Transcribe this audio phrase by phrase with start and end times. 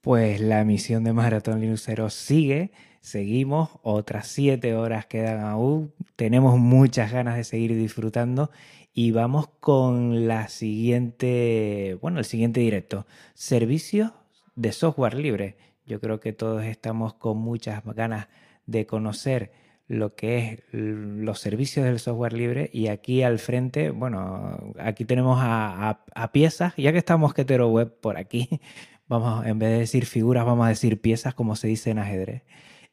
[0.00, 7.12] Pues la misión de Maratón Linuxero sigue, seguimos, otras siete horas quedan aún, tenemos muchas
[7.12, 8.50] ganas de seguir disfrutando.
[8.92, 14.12] Y vamos con la siguiente, bueno, el siguiente directo, servicios
[14.56, 15.56] de software libre.
[15.86, 18.28] Yo creo que todos estamos con muchas ganas
[18.66, 19.52] de conocer
[19.90, 22.70] lo que es los servicios del software libre.
[22.72, 26.00] Y aquí al frente, bueno, aquí tenemos a,
[26.32, 28.60] piezas, ya que está Mosquetero Web por aquí,
[29.10, 32.42] vamos, en vez de decir figuras, vamos a decir piezas como se dice en ajedrez.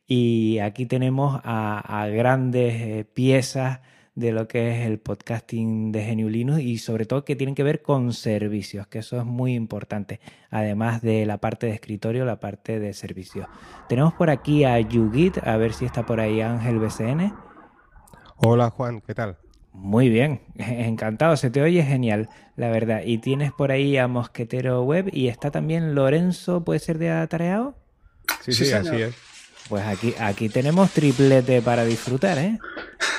[0.07, 3.81] Y aquí tenemos a, grandes eh, piezas
[4.15, 7.83] de lo que es el podcasting de Geniulinus y sobre todo que tienen que ver
[7.83, 10.19] con servicios, que eso es muy importante,
[10.49, 13.47] además de la parte de escritorio, la parte de servicios.
[13.87, 17.31] Tenemos por aquí a Yugit, a ver si está por ahí Ángel BCN.
[18.37, 19.37] Hola Juan, ¿qué tal?
[19.77, 23.01] Muy bien, encantado, se te oye genial, la verdad.
[23.05, 27.77] Y tienes por ahí a Mosquetero Web y está también Lorenzo, ¿puede ser de Atareado?
[28.41, 29.15] Sí, sí, así es.
[29.69, 32.57] Pues aquí, aquí tenemos triplete para disfrutar, ¿eh?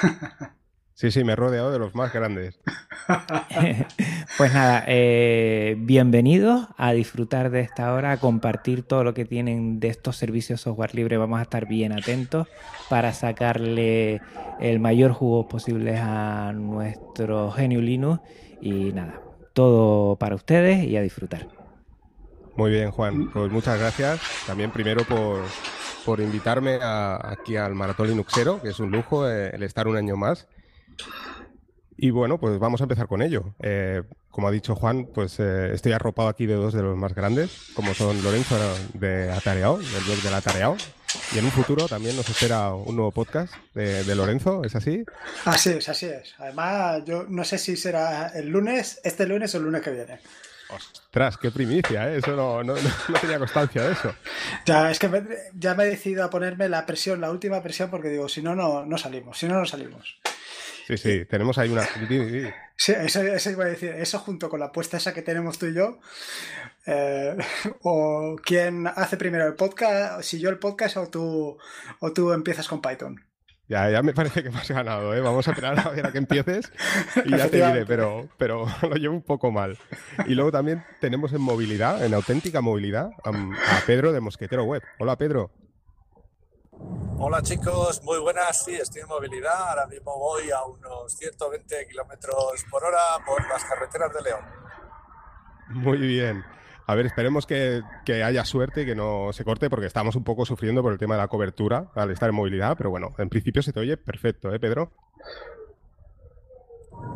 [0.99, 2.59] Sí, sí, me he rodeado de los más grandes.
[4.37, 9.79] pues nada, eh, bienvenidos a disfrutar de esta hora, a compartir todo lo que tienen
[9.79, 11.17] de estos servicios software libre.
[11.17, 12.49] Vamos a estar bien atentos
[12.91, 14.21] para sacarle
[14.59, 18.21] el mayor jugo posible a nuestro genio Linux.
[18.61, 19.21] Y nada,
[19.53, 21.47] todo para ustedes y a disfrutar.
[22.57, 23.31] Muy bien, Juan.
[23.31, 24.21] Pues muchas gracias.
[24.49, 29.87] También primero por, invitarme aquí al Maratón Linuxero, que es un lujo eh, el estar
[29.87, 30.49] un año más.
[31.97, 33.55] Y bueno, pues vamos a empezar con ello.
[33.61, 37.13] Eh, como ha dicho Juan, pues eh, estoy arropado aquí de dos de los más
[37.13, 38.57] grandes, como son Lorenzo
[38.95, 40.77] de Atareao, del blog del Atareao.
[41.35, 45.05] Y en un futuro también nos espera un nuevo podcast de, Lorenzo, ¿es así?
[45.45, 46.35] Así es, así es.
[46.39, 50.21] Además, yo no sé si será el lunes, este lunes o el lunes que viene.
[50.71, 52.19] Ostras, qué primicia, ¿eh?
[52.19, 52.75] Eso no, no,
[53.21, 54.15] tenía constancia de eso.
[54.67, 55.11] Ya, es que
[55.55, 58.55] ya me he decidido a ponerme la presión, la última presión, porque digo, si no,
[58.55, 60.19] no, no salimos, si no, no salimos.
[60.89, 61.83] Sí, sí, tenemos ahí una.
[62.75, 63.91] Sí, eso, iba a decir.
[63.91, 65.99] Eso junto con la apuesta esa que tenemos tú y yo.
[66.87, 67.37] Eh,
[67.83, 71.59] o quién hace primero el podcast, si yo el podcast o tú,
[72.01, 73.23] o tú empiezas con Python.
[73.69, 75.21] Ya, ya me parece que me has ganado, ¿eh?
[75.21, 76.73] Vamos a esperar a ver a que empieces
[77.23, 79.77] y ya te diré, pero, pero lo llevo un poco mal.
[80.27, 84.83] Y luego también tenemos en movilidad, en auténtica movilidad, a Pedro de Mosquetero Web.
[84.99, 85.51] Hola, Pedro.
[87.19, 88.65] Hola chicos, muy buenas.
[88.65, 89.71] Sí, estoy en movilidad.
[89.71, 94.41] Ahora mismo voy a unos 120 kilómetros por hora por las carreteras de León.
[95.71, 96.45] Muy bien.
[96.87, 100.47] A ver, esperemos que, haya suerte y que no se corte porque estamos un poco
[100.47, 103.63] sufriendo por el tema de la cobertura al estar en movilidad, pero bueno, en principio
[103.63, 104.93] se te oye perfecto, ¿eh, Pedro?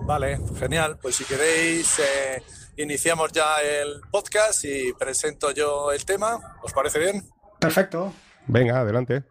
[0.04, 0.98] Vale, genial.
[1.00, 2.42] Pues si queréis, eh,
[2.76, 6.58] iniciamos ya el podcast y presento yo el tema.
[6.62, 7.22] ¿Os parece bien?
[7.58, 8.12] Perfecto.
[8.46, 9.22] Venga, adelante.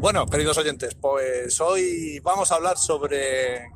[0.00, 3.68] Bueno, queridos oyentes, pues hoy vamos a hablar sobre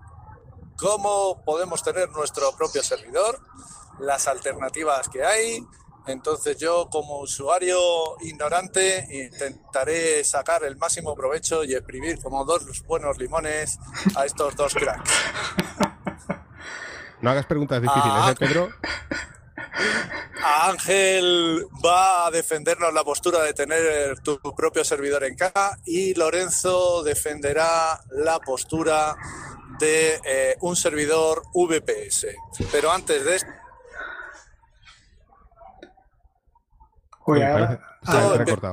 [0.79, 3.41] cómo podemos tener nuestro propio servidor,
[3.99, 5.67] las alternativas que hay.
[6.07, 7.77] Entonces yo como usuario
[8.21, 13.81] ignorante intentaré sacar el máximo provecho y exprimir como dos buenos limones
[14.15, 15.11] a estos dos cracks.
[17.21, 18.69] No hagas preguntas difíciles, ¿eh, ah, Pedro?
[20.45, 27.03] Ángel va a defendernos la postura de tener tu propio servidor en caja y Lorenzo
[27.03, 29.17] defenderá la postura
[29.79, 32.27] de eh, un servidor VPS.
[32.71, 33.51] Pero antes de esto...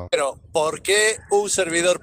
[0.10, 2.02] Pero, ¿por qué un servidor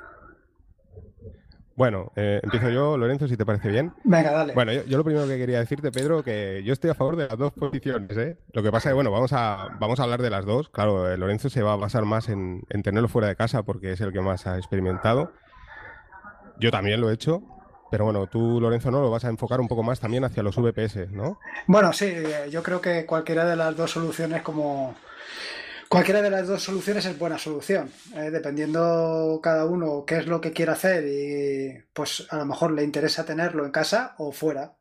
[1.77, 3.93] bueno, eh, empiezo yo, Lorenzo, si te parece bien.
[4.03, 4.55] Venga, dale.
[4.55, 7.37] Bueno, yo, lo primero que quería decirte, Pedro, que yo estoy a favor de las
[7.37, 8.17] dos posiciones.
[8.17, 8.39] ¿eh?
[8.53, 10.71] Lo que pasa es que, bueno, vamos a, vamos a hablar de las dos.
[10.71, 14.01] Claro, eh, Lorenzo se va a basar más en, tenerlo fuera de casa porque es
[14.01, 15.33] el que más ha experimentado.
[16.59, 17.43] Yo también lo he hecho,
[17.91, 20.57] pero bueno, tú, Lorenzo, no lo vas a enfocar un poco más también hacia los
[20.57, 21.39] VPS, ¿no?
[21.67, 24.95] Bueno, sí, eh, yo creo que cualquiera de las dos soluciones, como,
[25.89, 30.41] Cualquiera de las dos soluciones es buena solución, eh, dependiendo cada uno qué es lo
[30.41, 34.77] que quiere hacer y pues a lo mejor le interesa tenerlo en casa o fuera.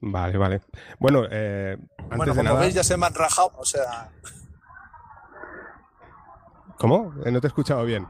[0.00, 0.60] Vale, vale.
[0.98, 4.10] Bueno, eh, antes bueno, como veis ya se me han rajado, o sea...
[6.78, 7.12] ¿Cómo?
[7.24, 8.06] Eh, no te he escuchado bien.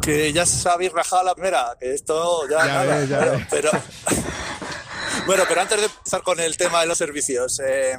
[0.00, 3.70] Que ya se habéis rajado la primera, que esto ya, nada, ya pero,
[5.26, 7.98] bueno, pero antes de empezar con el tema de los servicios, eh,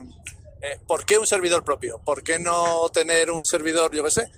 [0.64, 2.00] eh, ¿por qué un servidor propio?
[2.00, 4.32] ¿Por qué no tener un servidor, yo qué sé?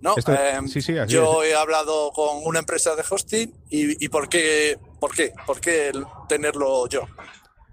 [0.00, 0.66] No, em,
[1.06, 5.32] yo he hablado con una empresa de hosting y, ¿por, qué, ¿por qué?
[5.46, 5.92] ¿Por qué
[6.28, 7.06] tenerlo yo?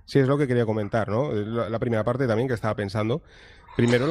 [0.05, 1.31] Sí, es lo que quería comentar, ¿no?
[1.31, 3.23] La, primera parte también que estaba pensando.
[3.75, 4.07] Primero,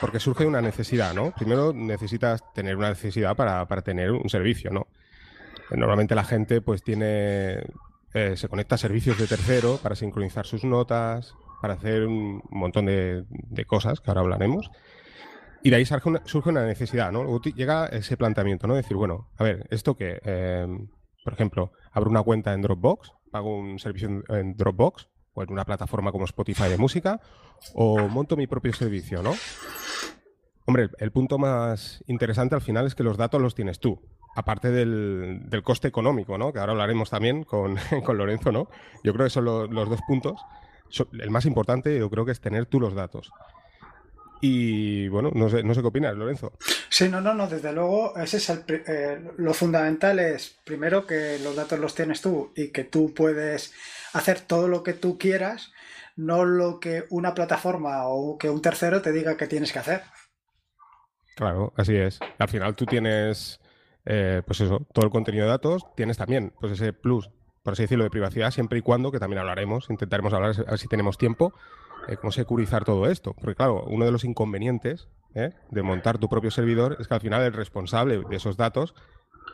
[0.00, 1.32] porque surge una necesidad, ¿no?
[1.32, 4.86] Primero necesitas tener una necesidad para, tener un servicio, ¿no?
[5.70, 7.62] Normalmente la gente pues tiene,
[8.12, 12.86] eh, se conecta a servicios de tercero para sincronizar sus notas, para hacer un montón
[12.86, 13.24] de,
[13.66, 14.70] cosas que ahora hablaremos.
[15.62, 17.24] Y de ahí surge una, necesidad, ¿no?
[17.24, 18.74] Luego llega ese planteamiento, ¿no?
[18.74, 20.88] Decir, bueno, a ver, esto que, em,
[21.24, 25.64] por ejemplo, abro una cuenta en Dropbox, pago un servicio en Dropbox, o en una
[25.64, 27.20] plataforma como Spotify de música,
[27.74, 29.34] o monto mi propio servicio, ¿no?
[30.66, 34.00] Hombre, el punto más interesante al final es que los datos los tienes tú,
[34.34, 36.52] aparte del, coste económico, ¿no?
[36.52, 37.76] Que ahora hablaremos también con,
[38.14, 38.68] Lorenzo, ¿no?
[39.04, 40.40] Yo creo que son los, dos puntos.
[41.12, 43.30] El más importante yo creo que es tener tú los datos.
[44.40, 46.52] Y bueno, no sé, no sé qué opinas, Lorenzo.
[46.90, 51.38] Sí, no, no, no, desde luego, ese es el, eh, lo fundamental es primero que
[51.38, 53.72] los datos los tienes tú y que tú puedes
[54.12, 55.72] hacer todo lo que tú quieras,
[56.16, 60.02] no lo que una plataforma o que un tercero te diga que tienes que hacer.
[61.34, 62.18] Claro, así es.
[62.38, 63.60] Al final tú tienes,
[64.04, 67.30] eh, pues eso, todo el contenido de datos, tienes también, pues ese plus,
[67.66, 70.78] por así decirlo, de privacidad, siempre y cuando, que también hablaremos, intentaremos hablar, a ver
[70.78, 71.52] si tenemos tiempo,
[72.06, 73.34] eh, cómo securizar todo esto.
[73.34, 77.20] Porque claro, uno de los inconvenientes eh, de montar tu propio servidor es que al
[77.20, 78.94] final el responsable de esos datos,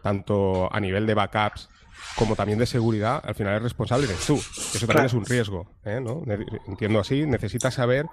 [0.03, 1.71] tanto a nivel de backups
[2.19, 4.35] como también de seguridad, al final el responsable eres tú.
[4.35, 5.99] Eso también es un riesgo, ¿eh?
[5.99, 6.23] ¿no?
[6.67, 8.05] Entiendo así, necesitas saber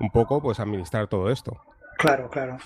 [0.00, 1.60] un poco pues administrar todo esto.
[1.98, 2.56] Claro, claro.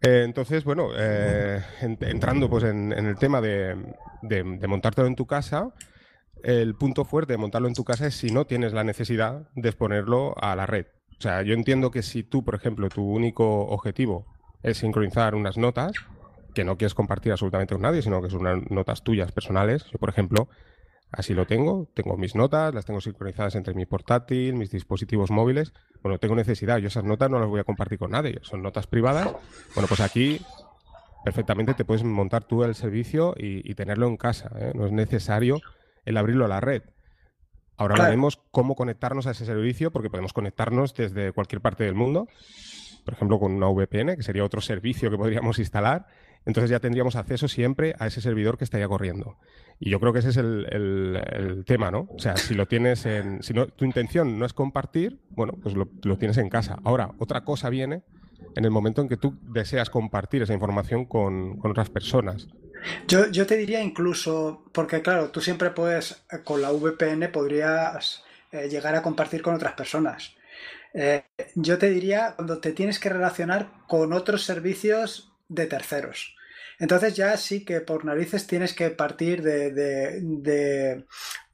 [0.00, 3.76] Eh, entonces, bueno, eh, entrando pues en, el tema de,
[4.22, 5.70] de, montártelo en tu casa,
[6.42, 9.68] el punto fuerte de montarlo en tu casa es si no tienes la necesidad de
[9.68, 10.86] exponerlo a la red.
[11.18, 14.26] O sea, yo entiendo que si tú, por ejemplo, tu único objetivo
[14.62, 15.92] es sincronizar unas notas,
[16.54, 19.84] que no quieres compartir absolutamente con nadie, sino que son unas notas tuyas personales.
[19.92, 20.48] Yo, por ejemplo,
[21.12, 21.88] así lo tengo.
[21.94, 25.72] Tengo mis notas, las tengo sincronizadas entre mi portátil, mis dispositivos móviles.
[26.02, 26.78] Bueno, tengo necesidad.
[26.78, 28.38] Yo esas notas no las voy a compartir con nadie.
[28.42, 29.30] Son notas privadas.
[29.74, 30.40] Bueno, pues aquí
[31.24, 34.50] perfectamente te puedes montar tú el servicio y, tenerlo en casa.
[34.58, 34.72] ¿eh?
[34.74, 35.60] No es necesario
[36.04, 36.82] el abrirlo a la red.
[37.76, 42.26] Ahora veremos cómo conectarnos a ese servicio, porque podemos conectarnos desde cualquier parte del mundo,
[43.04, 46.06] por ejemplo, con una VPN, que sería otro servicio que podríamos instalar,
[46.46, 49.36] entonces ya tendríamos acceso siempre a ese servidor que estaría corriendo.
[49.80, 52.08] Y yo creo que ese es el, tema, ¿no?
[52.10, 53.42] O sea, si lo tienes en.
[53.42, 55.86] Si no, tu intención no es compartir, bueno, pues lo,
[56.18, 56.78] tienes en casa.
[56.84, 58.02] Ahora, otra cosa viene
[58.56, 62.48] en el momento en que tú deseas compartir esa información con, otras personas.
[63.06, 68.68] Yo, te diría incluso, porque claro, tú siempre puedes, eh, con la VPN podrías eh,
[68.68, 70.34] llegar a compartir con otras personas.
[70.94, 71.24] Eh,
[71.54, 76.36] yo te diría cuando te tienes que relacionar con otros servicios de terceros.
[76.78, 81.04] Entonces ya sí que por narices tienes que partir de,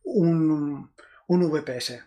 [0.03, 0.91] un,
[1.27, 2.05] un, VPS.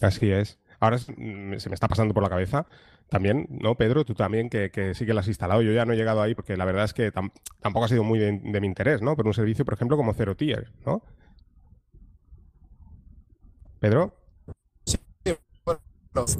[0.00, 0.58] así es.
[0.80, 2.66] Ahora mm, se me está pasando por la cabeza
[3.08, 4.04] también, ¿no, Pedro?
[4.04, 5.62] Tú también, que, sí que lo has instalado.
[5.62, 7.12] Yo ya no he llegado ahí porque la verdad es que
[7.60, 9.14] tampoco ha sido muy de, mi interés, ¿no?
[9.16, 11.02] Pero un servicio, por ejemplo, como Zero Tier, ¿no?
[13.78, 14.16] Pedro.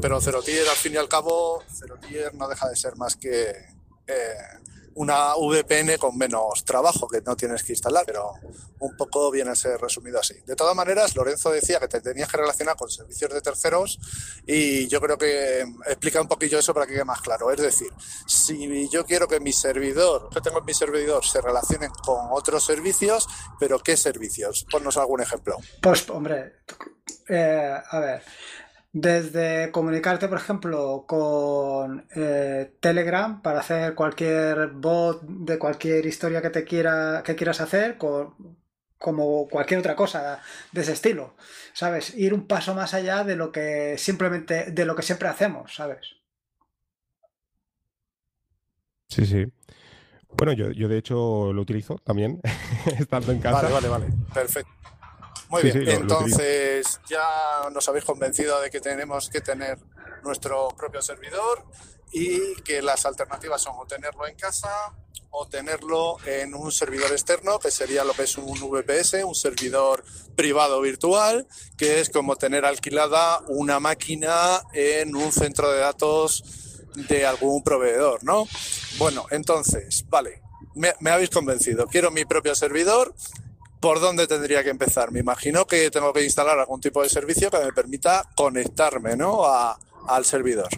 [0.01, 3.17] Pero Zero Tier, al fin y al cabo, Zero Tier no deja de ser más
[3.17, 3.51] que
[4.07, 4.37] eh,
[4.95, 8.35] una VPN con menos trabajo que no tienes que instalar, pero
[8.79, 10.35] un poco viene a ser resumido así.
[10.47, 13.99] De todas maneras, Lorenzo decía que te tenías que relacionar con servicios de terceros
[14.47, 17.51] y yo creo que explica un poquillo eso para que quede más claro.
[17.51, 17.89] Es decir,
[18.27, 22.65] si yo quiero que mi servidor, yo tengo en mi servidor, se relacionen con otros
[22.65, 23.27] servicios,
[23.59, 24.67] pero ¿qué servicios?
[24.71, 25.57] Ponnos algún ejemplo.
[25.83, 26.61] Pues, hombre,
[27.29, 28.23] eh, a ver,
[28.95, 36.51] desde comunicarte, por ejemplo, con eh, Telegram para hacer cualquier bot de cualquier historia que
[36.51, 41.35] te quiera, que quieras hacer, como cualquier otra cosa de ese estilo.
[41.73, 42.15] ¿Sabes?
[42.15, 46.15] Ir un paso más allá de lo que simplemente, de lo que siempre hacemos, ¿sabes?
[49.09, 49.45] Sí, sí.
[50.37, 52.41] Bueno, yo, yo de hecho lo utilizo también,
[52.99, 53.63] estando en casa.
[53.63, 54.07] Vale, vale, vale.
[54.33, 54.84] Perfecto.
[55.49, 59.79] Muy bien, entonces ya nos habéis convencido de que tenemos que tener
[60.23, 61.65] nuestro propio servidor
[62.13, 64.95] y que las alternativas son o tenerlo en casa
[65.37, 70.05] o tenerlo en un servidor externo, que sería lo que es un VPS, un servidor
[70.37, 76.45] privado virtual, que es como tener alquilada una máquina en un centro de datos
[76.95, 78.47] de algún proveedor, ¿no?
[78.99, 80.41] Bueno, entonces, vale,
[80.77, 81.89] me, me habéis convencido.
[81.89, 83.13] Quiero mi propio servidor,
[83.85, 85.13] ¿por dónde tendría que empezar?
[85.13, 89.43] Me imagino que tengo que instalar algún tipo de servicio que me permita conectarme ¿no?
[89.45, 90.69] al servidor.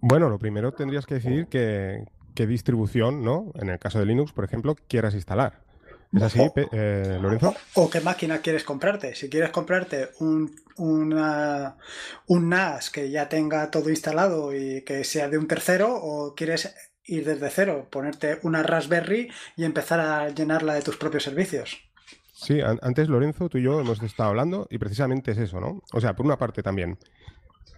[0.00, 3.50] Bueno, lo primero tendrías que decidir qué, distribución, ¿no?
[3.56, 5.64] En el caso de Linux, por ejemplo, quieras instalar.
[6.12, 6.40] ¿Es así,
[6.70, 7.52] eh, Lorenzo?
[7.74, 9.16] O, qué máquina quieres comprarte.
[9.16, 15.36] Si quieres comprarte un, un NAS que ya tenga todo instalado y que sea de
[15.36, 20.82] un tercero, o quieres ir desde cero, ponerte una Raspberry y empezar a llenarla de
[20.82, 21.84] tus propios servicios.
[22.34, 25.82] Sí, antes Lorenzo, tú y yo hemos estado hablando y precisamente es eso, ¿no?
[25.92, 26.98] O sea, por una parte también,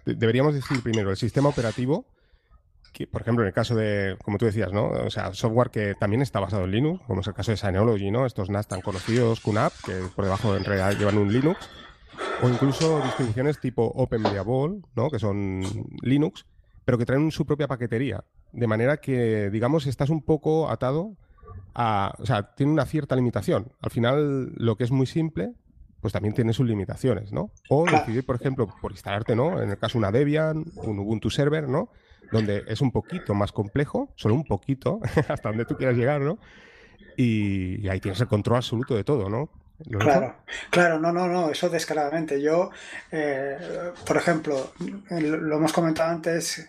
[0.05, 2.05] deberíamos decir primero el sistema operativo
[3.05, 4.87] por ejemplo, en el caso de, como tú decías, ¿no?
[4.87, 8.09] O sea, software que también está basado en Linux, como es el caso de Synology,
[8.09, 8.25] ¿no?
[8.25, 11.69] Estos NAS tan conocidos, QNAP, que por debajo en realidad llevan un Linux,
[12.41, 14.23] o incluso distribuciones tipo Open
[14.95, 15.09] ¿no?
[15.11, 15.61] Que son
[16.01, 16.45] Linux,
[16.85, 21.15] pero que traen su propia paquetería, de manera que, digamos, estás un poco atado
[21.77, 23.71] a, o sea, tiene una cierta limitación.
[23.81, 25.53] Al final, lo que es muy simple,
[26.01, 27.51] pues también tiene sus limitaciones, ¿no?
[27.69, 29.61] O decidir, por ejemplo, por instalarte, ¿no?
[29.61, 31.89] En el caso una Debian, un Ubuntu Server, ¿no?
[32.31, 36.39] donde es un poquito más complejo, solo un poquito, hasta donde tú quieras llegar, ¿no?
[37.15, 39.49] Y, ahí tienes el control absoluto de todo, ¿no?
[39.99, 40.35] Claro,
[40.71, 42.41] claro, no, no, no, eso descaradamente.
[42.41, 42.71] Yo,
[43.11, 43.57] eh,
[44.05, 44.73] por ejemplo,
[45.09, 46.67] lo hemos comentado antes,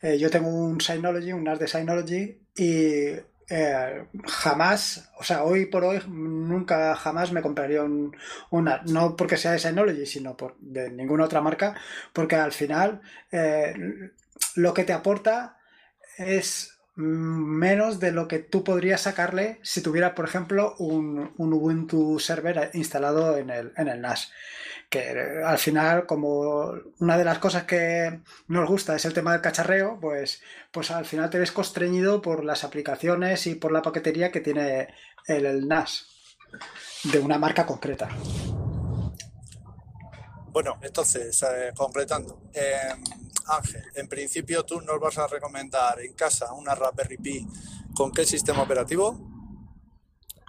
[0.00, 3.12] eh, yo tengo un Synology, un NAS de Synology, y
[3.48, 8.16] eh, jamás, o sea, hoy por hoy, nunca jamás me compraría un,
[8.50, 11.76] una, no porque sea de Synology, sino por, de ninguna otra marca,
[12.12, 13.00] porque al final
[14.54, 15.58] lo que te aporta
[16.18, 22.70] es menos de lo que tú podrías sacarle si tuviera, por ejemplo, un, Ubuntu server
[22.72, 24.32] instalado en el, en el NAS.
[24.88, 29.40] Que al final, como una de las cosas que nos gusta es el tema del
[29.40, 34.30] cacharreo, pues, pues al final te ves constreñido por las aplicaciones y por la paquetería
[34.30, 34.88] que tiene
[35.26, 36.06] el NAS
[37.04, 38.08] de una marca concreta.
[40.52, 42.40] Bueno, entonces, eh, completando.
[42.54, 43.04] Em,
[43.48, 47.46] Ángel, en principio tú nos vas a recomendar en casa una Raspberry Pi
[47.94, 49.35] con qué sistema operativo?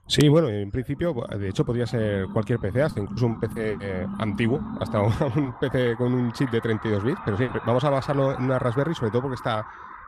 [0.08, 4.08] Sí, bueno, en principio, de hecho, podría ser cualquier PC, hasta incluso un PC eh,
[4.20, 5.02] antiguo, hasta
[5.36, 8.58] un PC con un chip de 32 bits, pero sí, vamos a basarlo en una
[8.58, 9.66] Raspberry, sobre todo porque está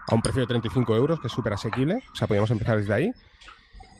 [0.07, 2.93] a un precio de 35 euros, que es súper asequible, o sea, podríamos empezar desde
[2.93, 3.11] ahí.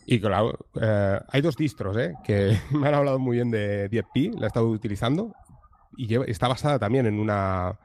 [0.06, 2.13] Y claro, eh, hay dos distros, ¿eh?
[2.24, 5.34] que me han hablado muy bien de 10Pi, la he estado utilizando,
[5.98, 7.77] y está basada también en una.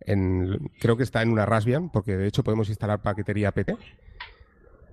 [0.00, 3.76] En, creo que está en una Raspbian, porque de hecho podemos instalar paquetería PT.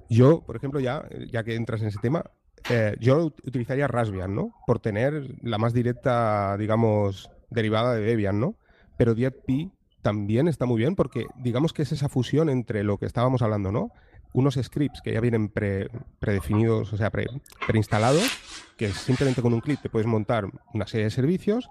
[0.10, 2.24] Yo, por ejemplo, ya, ya que entras en ese tema,
[2.70, 4.54] eh, yo utilizaría Raspbian, ¿no?
[4.66, 8.56] Por tener la más directa, digamos, derivada de Debian, ¿no?
[8.98, 13.06] Pero 10Pi también está muy bien porque digamos que es esa fusión entre lo que
[13.06, 13.92] estábamos hablando, ¿no?
[14.34, 15.50] Unos scripts que ya vienen
[16.20, 17.12] predefinidos, o sea,
[17.68, 18.28] preinstalados,
[18.78, 21.70] que simplemente con un clic te puedes montar una serie de servicios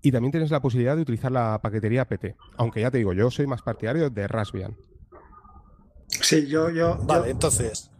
[0.00, 2.36] y también tienes la posibilidad de utilizar la paquetería PT.
[2.56, 4.76] Aunque ya te digo, yo soy más partidario de Raspbian.
[6.08, 6.98] Sí, yo, yo.
[7.04, 7.91] Vale, entonces.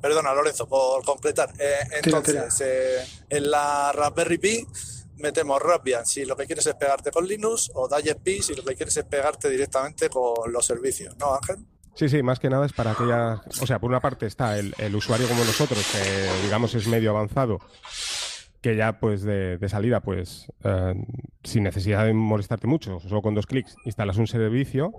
[0.00, 1.52] Perdona, Lorenzo, por completar.
[1.58, 4.66] Eh, entonces, eh, en la Raspberry Pi
[5.16, 8.62] metemos Raspbian si lo que quieres es pegarte con Linux o Diet Pi si lo
[8.62, 11.56] que quieres es pegarte directamente con los servicios, ¿no, Ángel?
[11.94, 13.40] Sí, sí, más que nada es para aquellas.
[13.60, 17.10] O sea, por una parte está el, el usuario como nosotros, que digamos es medio
[17.10, 17.58] avanzado
[18.60, 20.94] que ya pues de, salida pues eh,
[21.44, 24.92] sin necesidad de molestarte mucho, solo con dos clics instalas un servicio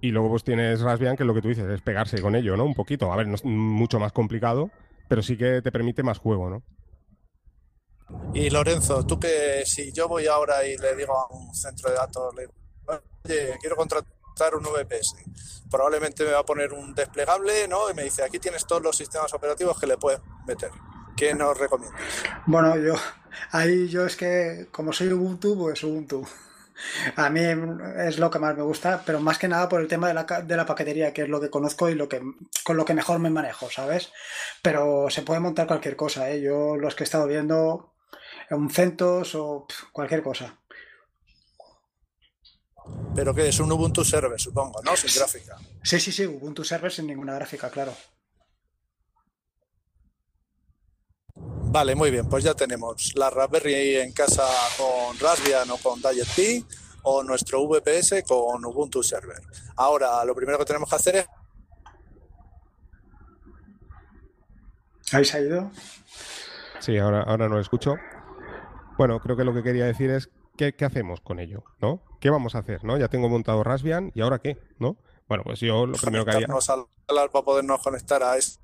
[0.00, 2.64] y luego pues tienes Raspbian que lo que tú dices es pegarse con ello, ¿no?
[2.64, 4.70] Un poquito, a ver, no es mucho más complicado,
[5.08, 6.62] pero sí que te permite más juego, ¿no?
[8.32, 11.96] Y Lorenzo, tú que si yo voy ahora y le digo a un centro de
[11.96, 12.48] datos, le
[12.86, 15.16] oye, quiero contratar un VPS,
[15.70, 17.90] probablemente me va a poner un desplegable, ¿no?
[17.90, 20.70] Y me dice, aquí tienes todos los sistemas operativos que le puedes meter.
[21.16, 22.00] ¿Qué nos recomiendas?
[22.46, 22.94] Bueno, yo
[23.50, 26.24] ahí yo es que como soy Ubuntu, pues Ubuntu.
[27.16, 27.40] A mí
[27.98, 30.24] es lo que más me gusta, pero más que nada por el tema de la,
[30.24, 32.22] de la paquetería, que es lo que conozco y lo que
[32.64, 34.12] con lo que mejor me manejo, ¿sabes?
[34.62, 36.40] Pero se puede montar cualquier cosa, ¿eh?
[36.40, 37.94] Yo los que he estado viendo,
[38.50, 40.58] un CentOS o cualquier cosa.
[43.14, 44.96] Pero que es un Ubuntu Server, supongo, ¿no?
[44.96, 45.56] Sin gráfica.
[45.82, 47.92] Sí, sí, sí, Ubuntu Server sin ninguna gráfica, claro.
[51.70, 54.44] Vale, muy bien, pues ya tenemos la Raspberry en casa
[54.78, 56.64] con Raspbian o con Diet
[57.02, 59.40] o nuestro VPS con Ubuntu Server.
[59.76, 61.28] Ahora, lo primero que tenemos que hacer es...
[65.12, 65.70] ¿Habéis ido?
[66.80, 67.96] Sí, ahora, ahora no lo escucho.
[68.96, 71.64] Bueno, creo que lo que quería decir es ¿qué, hacemos con ello?
[71.80, 72.02] ¿No?
[72.18, 72.82] ¿Qué vamos a hacer?
[72.82, 72.96] ¿No?
[72.96, 74.96] Ya tengo montado Raspbian y ahora qué, ¿no?
[75.28, 76.46] Bueno, pues yo lo primero que haría.
[76.46, 78.60] para podernos conectar a esto.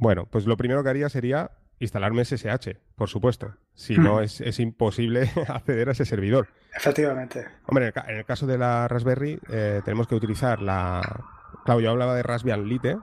[0.00, 3.54] Bueno, pues lo primero que haría sería instalarme SSH, por supuesto.
[3.74, 4.22] Si no, hmm.
[4.22, 6.48] es, imposible acceder a ese servidor.
[6.74, 7.46] Efectivamente.
[7.66, 11.02] Hombre, en el, caso de la Raspberry, eh, tenemos que utilizar la.
[11.66, 12.96] Claro, yo hablaba de Raspbian Lite,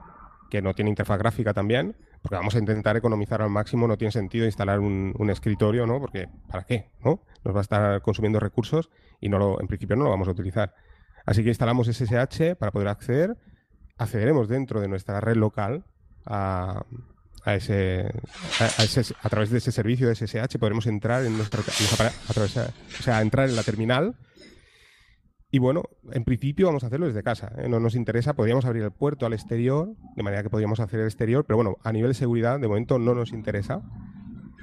[0.50, 4.10] que no tiene interfaz gráfica también, porque vamos a intentar economizar al máximo, no tiene
[4.10, 6.00] sentido instalar un, escritorio, ¿no?
[6.00, 6.90] Porque ¿para qué?
[7.04, 7.22] ¿no?
[7.44, 8.90] Nos va a estar consumiendo recursos
[9.20, 10.74] y no lo, en principio no lo vamos a utilizar.
[11.24, 13.36] Así que instalamos SSH para poder acceder,
[13.98, 15.84] accederemos dentro de nuestra red local
[16.28, 16.84] a,
[17.46, 18.12] ese,
[19.22, 23.56] a, través de ese servicio de SSH podremos entrar en nuestra, o sea, entrar en
[23.56, 24.14] la terminal
[25.50, 27.52] y bueno, en principio vamos a hacerlo desde casa.
[27.56, 27.68] ¿eh?
[27.68, 31.06] No nos interesa, podríamos abrir el puerto al exterior, de manera que podríamos hacer el
[31.06, 33.80] exterior, pero bueno, a nivel de seguridad de momento no nos interesa.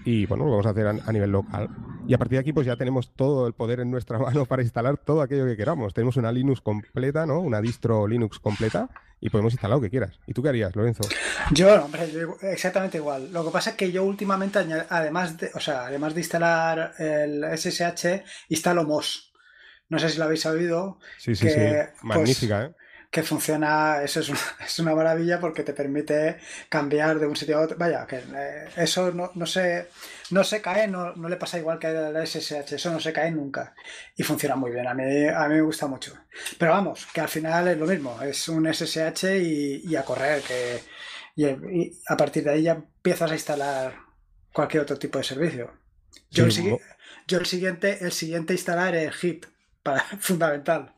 [0.06, 1.70] Y bueno, lo vamos a hacer a, nivel local.
[2.08, 4.62] Y a partir de aquí pues ya tenemos todo el poder en nuestra mano para
[4.62, 5.96] instalar todo aquello que queramos.
[5.96, 7.40] Tenemos una Linux completa, ¿no?
[7.40, 8.88] Una distro Linux completa
[9.20, 10.20] y podemos instalar lo que quieras.
[10.28, 11.04] ¿Y tú qué harías, Lorenzo?
[11.52, 12.08] Yo, hombre,
[12.44, 13.32] exactamente igual.
[13.32, 17.44] Lo que pasa es que yo últimamente, además de, o sea, además de instalar el
[17.58, 19.34] SSH, instalo MOS.
[19.90, 21.00] No sé si lo habéis oído.
[21.18, 21.56] Sí, sí, sí.
[21.56, 22.76] Pues, Magnífica, ¿eh?
[23.16, 26.36] Que funciona, eso es una, es una, maravilla porque te permite
[26.68, 27.78] cambiar de un sitio a otro.
[27.78, 29.88] Vaya, que eh, eso no, no, se,
[30.32, 33.32] no se cae, no, no le pasa igual que al SSH, eso no se cae
[33.32, 33.74] nunca.
[34.18, 36.14] Y funciona muy bien, a mí, a mí me gusta mucho.
[36.60, 40.82] Pero vamos, que al final es lo mismo, es un SSH y, a correr, que
[41.38, 41.46] y,
[42.10, 43.94] a partir de ahí ya empiezas a instalar
[44.52, 45.72] cualquier otro tipo de servicio.
[46.32, 46.52] Yo, el,
[47.28, 49.46] yo el, siguiente, el siguiente instalar es HIP
[50.20, 50.95] fundamental.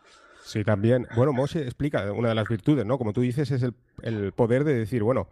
[0.47, 1.05] Sí, también.
[1.13, 2.97] Bueno, Moshe explica una de las virtudes, ¿no?
[2.97, 3.65] Como tú dices, es
[4.01, 5.27] el, poder de decir, bueno,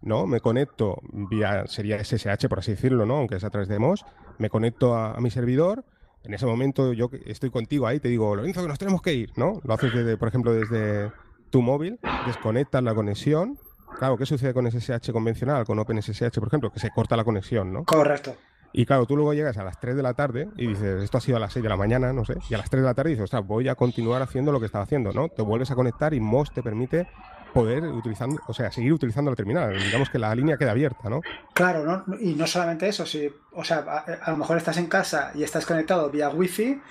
[0.00, 3.18] no, me conecto vía, sería SSH, por así decirlo, ¿no?
[3.18, 4.06] Aunque es a través de MOS,
[4.38, 5.84] me conecto a, mi servidor,
[6.22, 9.32] en ese momento yo estoy contigo ahí, te digo, Lorenzo, que nos tenemos que ir,
[9.36, 9.60] ¿no?
[9.64, 11.12] Lo haces, desde, por ejemplo, desde
[11.50, 13.58] tu móvil, desconectas la conexión.
[13.98, 16.70] Claro, ¿qué sucede con SSH convencional, con OpenSSH, por ejemplo?
[16.70, 17.84] Que se corta la conexión, ¿no?
[17.84, 18.34] Correcto.
[18.76, 21.20] Y claro, tú luego llegas a las 3 de la tarde y dices, esto ha
[21.20, 22.94] sido a las 6 de la mañana, no sé, y a las 3 de la
[22.94, 25.28] tarde dices, o sea, voy a continuar haciendo lo que estaba haciendo, ¿no?
[25.28, 27.06] Te vuelves a conectar y MOS te permite
[27.52, 29.78] poder utilizando, o sea, seguir utilizando la terminal.
[29.78, 31.20] Digamos que la línea queda abierta, ¿no?
[31.54, 32.16] Claro, ¿no?
[32.18, 35.64] y no solamente eso, si, o sea, a, lo mejor estás en casa y estás
[35.64, 36.82] conectado vía Wi-Fi,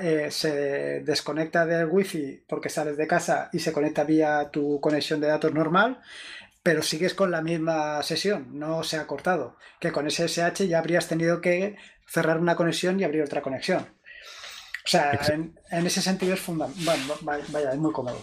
[0.00, 5.20] eh, se desconecta del Wi-Fi porque sales de casa y se conecta vía tu conexión
[5.20, 6.00] de datos normal
[6.68, 9.56] pero sigues con la misma sesión, no se ha cortado.
[9.80, 11.76] Que con SSH ya habrías tenido que
[12.06, 13.86] cerrar una conexión y abrir otra conexión.
[14.84, 16.98] O sea, en, ese sentido es fundamental.
[17.22, 18.20] Bueno, vaya, es muy cómodo.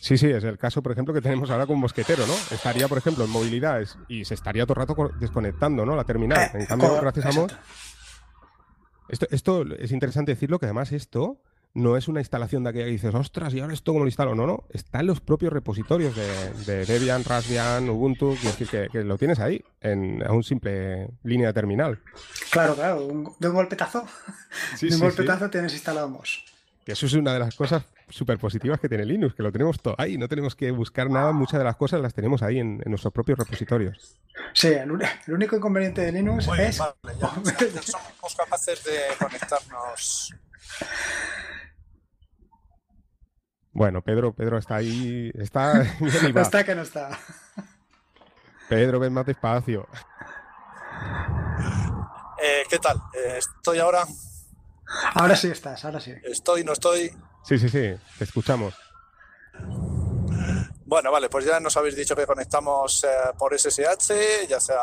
[0.00, 2.34] Sí, sí, es el caso, por ejemplo, que tenemos ahora con Mosquetero, ¿no?
[2.52, 5.96] Estaría, por ejemplo, en movilidad y se estaría todo el rato desconectando, ¿no?
[5.96, 6.42] La terminal.
[6.54, 7.56] Eh, en cambio, gracias a Mos...
[9.08, 11.42] Esto, esto es interesante decirlo, que además esto
[11.74, 14.34] no es una instalación de aquella que dices, ostras, ¿y ahora esto cómo lo instalo?
[14.34, 16.14] No, no, está en los propios repositorios
[16.66, 21.48] de, Debian, Raspbian, Ubuntu, es decir, que, lo tienes ahí, en a un simple línea
[21.48, 22.00] de terminal.
[22.50, 23.06] Claro, claro,
[23.38, 24.04] de un golpetazo,
[24.80, 26.44] de un golpetazo tienes instalado MOS.
[26.84, 29.80] Que eso es una de las cosas súper positivas que tiene Linux, que lo tenemos
[29.80, 32.78] todo ahí, no tenemos que buscar nada, muchas de las cosas las tenemos ahí en,
[32.86, 34.16] nuestros propios repositorios.
[34.54, 34.90] Sí, el,
[35.28, 36.78] único inconveniente de Linux es...
[37.74, 40.34] ya somos capaces de conectarnos
[43.72, 45.30] bueno, Pedro, Pedro está ahí.
[45.34, 45.82] Está.
[46.36, 47.18] está que no está.
[48.68, 49.88] Pedro, ven más despacio.
[52.42, 52.96] Eh, ¿Qué tal?
[53.14, 54.04] Eh, ¿Estoy ahora?
[55.14, 56.14] Ahora sí estás, ahora sí.
[56.24, 57.10] ¿Estoy, no estoy?
[57.44, 58.74] Sí, sí, sí, te escuchamos.
[60.84, 64.80] Bueno, vale, pues ya nos habéis dicho que conectamos eh, por SSH, ya sea,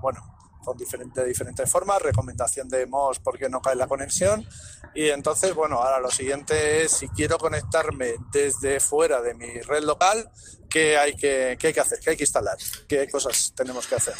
[0.00, 0.33] bueno,
[0.64, 4.46] con diferente, diferentes formas, recomendación de MOS porque no cae la conexión.
[4.94, 9.84] Y entonces, bueno, ahora lo siguiente es si quiero conectarme desde fuera de mi red
[9.84, 10.30] local,
[10.68, 11.98] ¿qué hay que, qué hay que hacer?
[12.00, 12.56] ¿Qué hay que instalar?
[12.88, 14.14] ¿Qué cosas tenemos que hacer?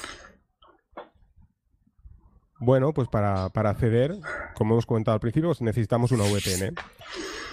[2.58, 4.16] Bueno, pues para, acceder,
[4.54, 6.74] como hemos comentado al principio, pues necesitamos una VPN.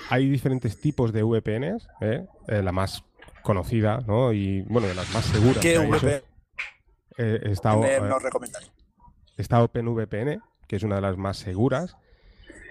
[0.10, 2.26] Hay diferentes tipos de VPNs, ¿eh?
[2.48, 3.04] Eh, la más
[3.44, 4.32] conocida, ¿no?
[4.32, 5.58] Y bueno, de las más seguras.
[5.58, 6.24] ¿Qué VPN?
[7.18, 8.24] Eh, está, nos
[9.42, 11.98] Está OpenVPN, que es una de las más seguras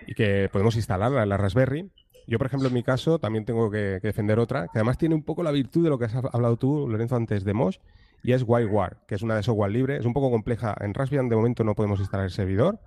[0.07, 1.91] y que podemos instalarla en la Raspberry.
[2.29, 5.25] Yo, por ejemplo, en mi caso, también tengo que, defender otra, que además tiene un
[5.25, 7.79] poco la virtud de lo que has hablado tú, Lorenzo, antes de Mosh,
[8.23, 9.97] y es WireWare, que es una de software libre.
[9.97, 10.77] Es un poco compleja.
[10.81, 12.79] En Raspbian de momento no podemos instalar el servidor.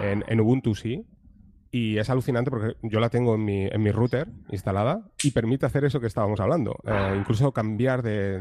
[0.00, 1.06] En, Ubuntu sí.
[1.70, 5.66] Y es alucinante porque yo la tengo en mi, en mi router instalada y permite
[5.66, 6.76] hacer eso que estábamos hablando.
[6.84, 8.38] Eh, incluso cambiar de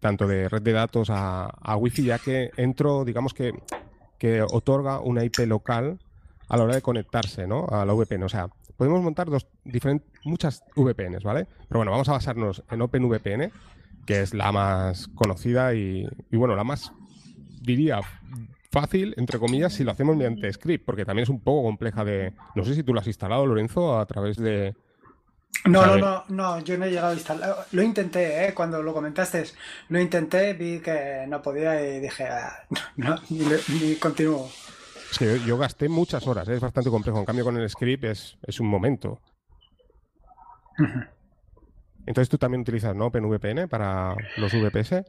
[0.00, 3.52] tanto de red de datos a, a Wi-Fi, ya que entro, digamos que
[4.22, 5.98] que otorga una IP local
[6.48, 7.66] a la hora de conectarse ¿no?
[7.66, 8.22] a la VPN.
[8.22, 11.48] O sea, podemos montar dos diferentes, muchas VPNs, ¿vale?
[11.66, 13.50] Pero bueno, vamos a basarnos en OpenVPN,
[14.06, 16.92] que es la más conocida y, bueno, la más,
[17.62, 17.98] diría,
[18.70, 22.32] fácil, entre comillas, si lo hacemos mediante script, porque también es un poco compleja de...
[22.54, 24.76] No sé si tú lo has instalado, Lorenzo, a través de...
[25.64, 27.66] No, no, no, no, yo no he llegado a instalar.
[27.70, 28.54] Lo intenté, ¿eh?
[28.54, 29.44] cuando lo comentaste,
[29.90, 32.64] lo intenté, vi que no podía y dije, ah,
[32.96, 34.48] no, ni, continúo.
[35.12, 36.54] Sí, yo, gasté muchas horas, ¿eh?
[36.54, 37.18] es bastante complejo.
[37.18, 39.20] En cambio, con el script es, es un momento.
[42.06, 43.06] Entonces tú también utilizas ¿no?
[43.06, 45.04] OpenVPN para los VPS.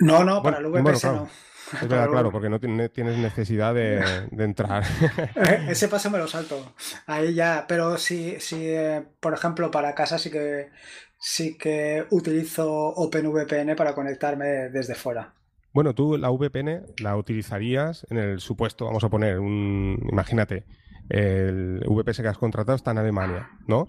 [0.00, 1.28] No, no, para el VPS no.
[1.72, 4.02] Es verdad, claro, porque no tienes necesidad de,
[4.36, 4.82] entrar.
[5.36, 6.74] Eh, ese paso me lo salto.
[7.06, 10.70] Ahí ya, pero sí, sí, eh, por ejemplo, para casa sí que
[11.18, 15.34] sí que utilizo OpenVPN para conectarme desde fuera.
[15.72, 20.64] Bueno, tú la VPN la utilizarías en el supuesto, vamos a poner un, imagínate,
[21.10, 23.86] el VPS que has contratado está en Alemania, ¿no?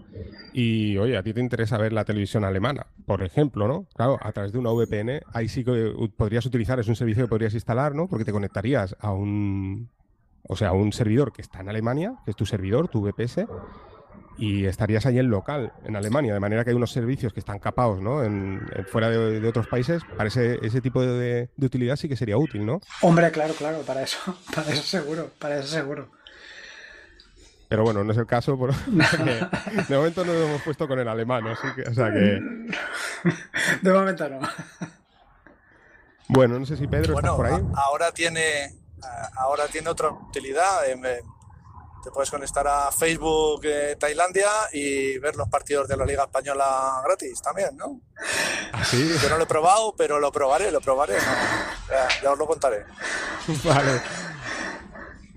[0.54, 3.86] Y oye, a ti te interesa ver la televisión alemana, por ejemplo, ¿no?
[3.96, 7.30] Claro, a través de una VPN, ahí sí que podrías utilizar, es un servicio que
[7.30, 8.08] podrías instalar, ¿no?
[8.08, 9.90] Porque te conectarías a un,
[10.48, 13.46] o sea, a un servidor que está en Alemania, que es tu servidor, tu VPS,
[14.40, 17.60] y estarías ahí en local, en Alemania, de manera que hay unos servicios que están
[17.60, 18.24] capados, ¿no?
[18.24, 22.66] En, fuera de, otros países, para ese, tipo de, de, utilidad sí que sería útil,
[22.66, 22.82] ¿no?
[23.02, 24.18] Hombre, claro, claro, para eso,
[24.56, 26.21] para eso seguro, para eso seguro.
[27.72, 28.76] Pero bueno, no es el caso, porque
[29.88, 32.20] de momento no nos hemos puesto con el alemán, así que, o sea que...
[33.82, 34.42] De momento no.
[36.28, 37.64] Bueno, no sé si Pedro está por ahí.
[37.76, 38.76] Ahora tiene,
[39.38, 40.86] ahora tiene otra utilidad.
[40.86, 41.24] Eh,
[42.04, 47.02] te puedes conectar a Facebook eh, Tailandia y ver los partidos de la Liga Española
[47.06, 48.02] gratis también, ¿no?
[48.74, 49.18] ¿Ah, sí?
[49.22, 51.16] Yo no lo he probado, pero lo probaré, lo probaré.
[52.22, 52.84] ya os lo contaré.
[53.64, 54.02] Vale.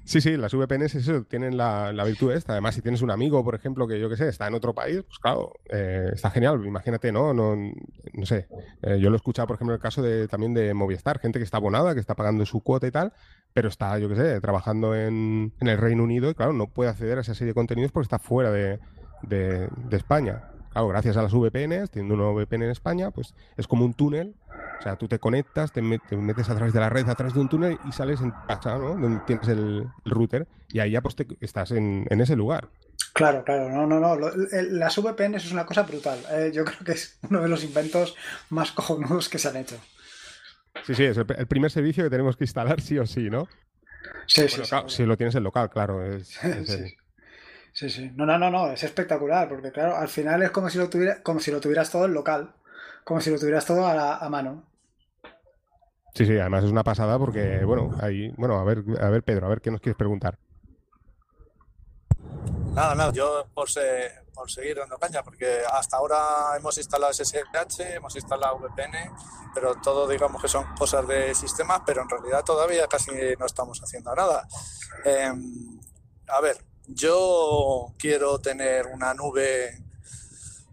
[0.05, 2.53] Sí, sí, las VPNs eso, tienen la, virtud esta.
[2.53, 5.03] Además, si tienes un amigo, por ejemplo, que yo qué sé, está en otro país,
[5.03, 6.65] pues claro, eh, está genial.
[6.67, 7.33] Imagínate, ¿no?
[7.33, 8.47] No, no sé.
[8.83, 11.45] Eh, yo lo he escuchado, por ejemplo, el caso de, también de Movistar, gente que
[11.45, 13.15] está abonada, que está pagando su cuota y tal,
[13.55, 17.17] pero está, yo qué sé, trabajando en, el Reino Unido y claro, no puede acceder
[17.17, 18.79] a esa serie de contenidos porque está fuera de,
[19.23, 20.51] de España.
[20.71, 24.35] Claro, gracias a las VPNs, teniendo una VPN en España, pues es como un túnel
[24.79, 27.41] o sea, tú te conectas, te, metes a través de la red, a través de
[27.41, 28.97] un túnel y sales en casa, ¿no?
[28.97, 32.69] Donde tienes el, router y ahí ya pues estás en, ese lugar.
[33.13, 34.31] Claro, claro, no, no, no.
[34.71, 36.19] las VPN es una cosa brutal.
[36.33, 38.17] Eh, yo creo que es uno de los inventos
[38.51, 39.77] más cojonudos que se han hecho.
[40.85, 43.49] Sí, sí, es el, primer servicio que tenemos que instalar sí o sí, ¿no?
[44.27, 46.03] Sí, sí, Si lo tienes en local, claro.
[47.73, 47.89] sí.
[47.89, 50.91] sí, No, no, no, no, es espectacular, porque claro, al final es como si lo,
[50.91, 52.55] tuviera, como si lo tuvieras todo en local
[53.05, 54.65] como si lo tuvieras todo a, mano.
[56.15, 59.47] Sí, sí, además es una pasada porque, bueno, ahí, bueno, a ver, a ver, Pedro,
[59.47, 60.39] a ver qué nos quieres preguntar.
[62.73, 63.69] Nada, nada, yo por,
[64.33, 69.13] por seguir dando caña, porque hasta ahora hemos instalado SSH, hemos instalado VPN,
[69.55, 73.81] pero todo digamos que son cosas de sistemas, pero en realidad todavía casi no estamos
[73.83, 74.47] haciendo nada.
[75.05, 75.79] Em,
[76.29, 79.84] a ver, yo quiero tener una nube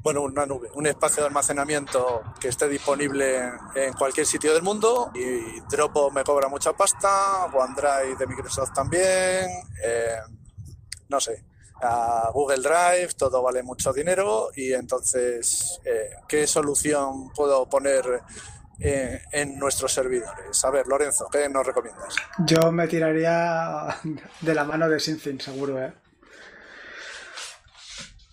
[0.02, 5.12] bueno, una nube, un espacio de almacenamiento que esté disponible en cualquier sitio del mundo
[5.14, 9.50] y Dropbox me cobra mucha pasta, OneDrive de Microsoft también,
[9.84, 10.16] eh,
[11.10, 11.44] no sé,
[12.34, 18.22] Google Drive, todo vale mucho dinero y entonces, eh, ¿qué solución puedo poner
[18.80, 20.64] eh, en nuestros servidores?
[20.64, 22.16] A ver, Lorenzo, ¿qué nos recomiendas?
[22.46, 23.98] Yo me tiraría
[24.42, 25.94] de la mano de Synthin, seguro, ¿eh?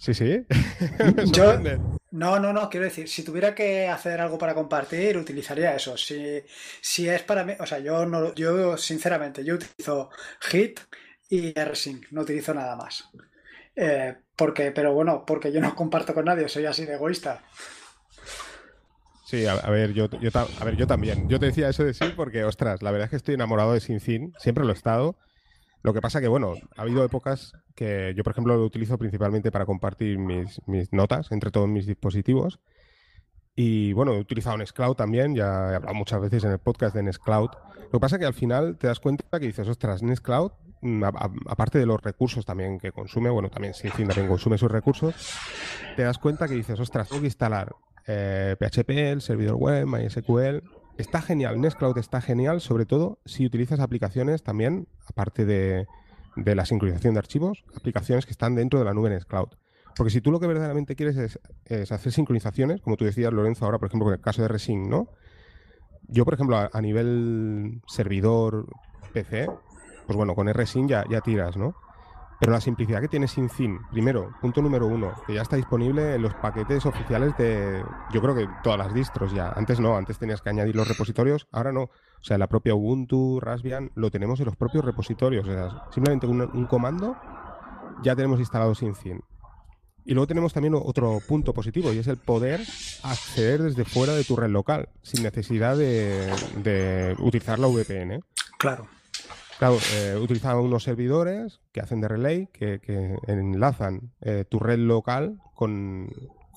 [0.09, 0.47] Sí, sí.
[2.13, 5.99] no, no, no, quiero decir, si tuviera que hacer algo para compartir, utilizaría eso.
[5.99, 6.43] Si,
[6.81, 10.09] si es para mí, o sea, yo no, yo sinceramente, yo utilizo
[10.41, 10.81] Hit
[11.29, 13.11] y AirSync, no utilizo nada más.
[13.77, 17.43] Eh, porque, pero bueno, porque yo no comparto con nadie, soy así de egoísta.
[19.27, 21.29] Sí, a, ver, yo, yo, a ver, yo también.
[21.29, 23.81] Yo te decía eso de sí porque, ostras, la verdad es que estoy enamorado de
[23.81, 25.19] SinFin, siempre lo he estado.
[25.83, 29.53] Lo que pasa que, bueno, ha habido épocas que yo, por ejemplo, lo utilizo principalmente
[29.53, 30.61] para compartir mis,
[30.93, 32.59] notas entre todos mis dispositivos.
[33.55, 37.03] Y bueno, he utilizado Nextcloud también, ya he hablado muchas veces en el podcast de
[37.03, 37.51] Nextcloud.
[37.85, 41.05] Lo que pasa es que al final te das cuenta que dices, ostras, Nextcloud, mm,
[41.49, 45.15] aparte de los recursos también que consume, bueno, también sí, sí, también consume sus recursos,
[45.97, 50.63] te das cuenta que dices, ostras, tengo que instalar PHP, eh, el servidor web, MySQL,
[50.99, 55.87] Está genial, Nextcloud está genial, sobre todo si utilizas aplicaciones también, aparte de,
[56.35, 59.51] la sincronización de archivos, aplicaciones que están dentro de la nube Nextcloud.
[59.97, 63.79] Porque si tú lo que verdaderamente quieres es, hacer sincronizaciones, como tú decías, Lorenzo, ahora,
[63.79, 65.09] por ejemplo, con el caso de Resync, ¿no?
[66.09, 68.67] Yo, por ejemplo, a, nivel servidor
[69.13, 69.49] PC,
[70.05, 71.77] pues bueno, con RSync ya, ya tiras, ¿no?
[72.41, 76.23] Pero la simplicidad que tiene SinFin, primero, punto número uno, que ya está disponible en
[76.23, 79.51] los paquetes oficiales de, yo creo que todas las distros ya.
[79.51, 81.83] Antes no, antes tenías que añadir los repositorios, ahora no.
[81.83, 85.49] O sea, la propia Ubuntu, Raspbian, lo tenemos en los propios repositorios.
[85.49, 87.17] O sea, simplemente un, comando
[88.03, 89.21] ya tenemos instalado SinFin.
[90.05, 92.61] Y luego tenemos también otro punto positivo y es el poder
[93.03, 98.21] acceder desde fuera de tu red local sin necesidad de, utilizar la VPN.
[98.59, 98.87] Claro.
[99.59, 102.81] Claro, eh, utilizamos unos servidores que hacen de relay, que,
[103.27, 106.09] enlazan eh, tu red local con,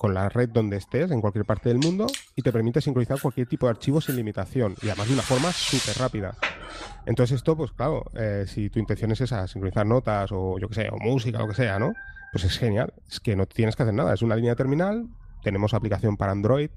[0.04, 3.66] la red donde estés, en cualquier parte del mundo, y te permite sincronizar cualquier tipo
[3.66, 6.36] de archivo sin limitación, y además de una forma súper rápida.
[7.04, 10.74] Entonces esto, pues claro, eh, si tu intención es esa, sincronizar notas o yo qué
[10.74, 11.92] sé, o música, lo que sea, ¿no?
[12.32, 12.94] Pues es genial.
[13.08, 14.14] Es que no tienes que hacer nada.
[14.14, 15.08] Es una línea terminal.
[15.42, 16.70] Tenemos aplicación para Android,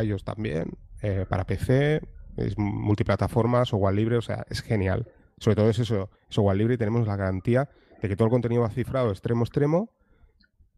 [0.00, 2.00] iOS también, eh, para PC,
[2.36, 5.06] es multiplataforma, software libre, o sea, es genial.
[5.40, 7.68] Sobre todo es eso, software libre y tenemos la garantía
[8.00, 9.90] de que todo el contenido va cifrado extremo extremo.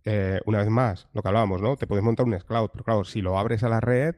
[0.05, 1.77] Eh, una vez más, lo que hablábamos, ¿no?
[1.77, 4.15] Te puedes montar un Scloud, pero claro, si lo abres a la red,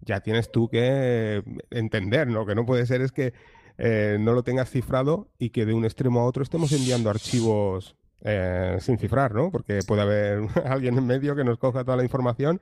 [0.00, 2.46] ya tienes tú que entender, ¿no?
[2.46, 3.34] Que no puede ser es que
[3.76, 7.96] eh, no lo tengas cifrado y que de un extremo a otro estemos enviando archivos
[8.22, 9.50] eh, sin cifrar, ¿no?
[9.50, 12.60] Porque puede haber alguien en medio que nos coja toda la información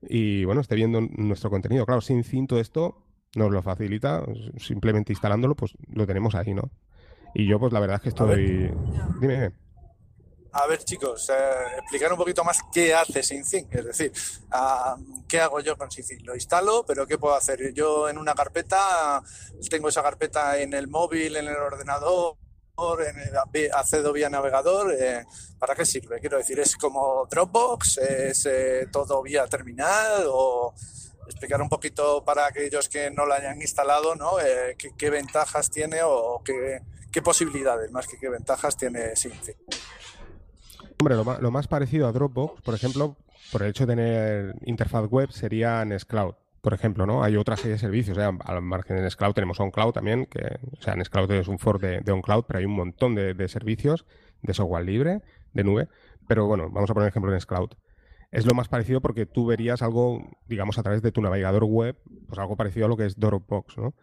[0.00, 1.84] y, bueno, esté viendo nuestro contenido.
[1.84, 2.96] Claro, sin cinto esto
[3.34, 4.24] nos lo facilita,
[4.58, 6.70] simplemente instalándolo, pues lo tenemos ahí, ¿no?
[7.34, 8.70] Y yo, pues la verdad es que estoy...
[9.20, 9.52] Dime.
[10.54, 13.68] A ver, chicos, eh, explicar un poquito más qué hace SyncThing.
[13.70, 14.12] Es decir,
[14.50, 16.26] ah, ¿qué hago yo con SyncThing?
[16.26, 17.72] Lo instalo, pero ¿qué puedo hacer?
[17.72, 19.22] Yo en una carpeta,
[19.70, 22.36] tengo esa carpeta en el móvil, en el ordenador,
[23.74, 25.24] accedo vía navegador, eh,
[25.58, 26.20] ¿para qué sirve?
[26.20, 27.98] Quiero decir, ¿es como Dropbox?
[27.98, 30.24] ¿Es eh, todo vía terminal?
[30.26, 30.74] ¿O
[31.26, 34.40] explicar un poquito para aquellos que no lo hayan instalado, ¿no?
[34.40, 39.56] Eh, qué, ventajas tiene o qué, posibilidades, más que qué ventajas tiene SyncThing?
[41.00, 43.16] Hombre, lo más, parecido a Dropbox, por ejemplo,
[43.50, 47.24] por el hecho de tener interfaz web, sería Nextcloud por ejemplo, ¿no?
[47.24, 48.30] Hay otra serie de servicios, ¿eh?
[48.44, 52.10] al margen de Nextcloud tenemos OnCloud también, que, o sea, Nextcloud es un for de,
[52.10, 54.06] OnCloud, pero hay un montón de, servicios
[54.42, 55.88] de software libre, de nube,
[56.28, 57.70] pero bueno, vamos a poner ejemplo de Nextcloud.
[58.32, 61.96] Es lo más parecido porque tú verías algo, digamos, a través de tu navegador web,
[62.26, 63.94] pues algo parecido a lo que es Dropbox, ¿no?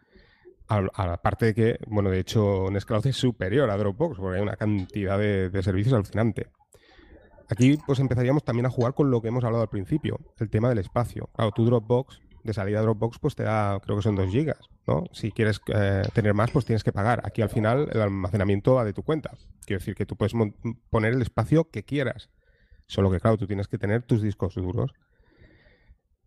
[0.67, 5.17] Aparte de que, bueno, de hecho, Nextcloud es superior a Dropbox, porque hay una cantidad
[5.17, 6.51] de, de servicios alucinante.
[7.49, 10.69] Aquí, pues empezaríamos también a jugar con lo que hemos hablado al principio, el tema
[10.69, 11.31] del espacio.
[11.33, 15.05] Claro, tu Dropbox de salida Dropbox pues te da, creo que son 2 gigas, ¿no?
[15.11, 17.21] Si quieres eh, tener más, pues tienes que pagar.
[17.25, 19.31] Aquí al final el almacenamiento va de tu cuenta.
[19.65, 20.33] Quiero decir que tú puedes
[20.89, 22.29] poner el espacio que quieras.
[22.89, 24.91] Solo que, claro, tú tienes que tener tus discos duros.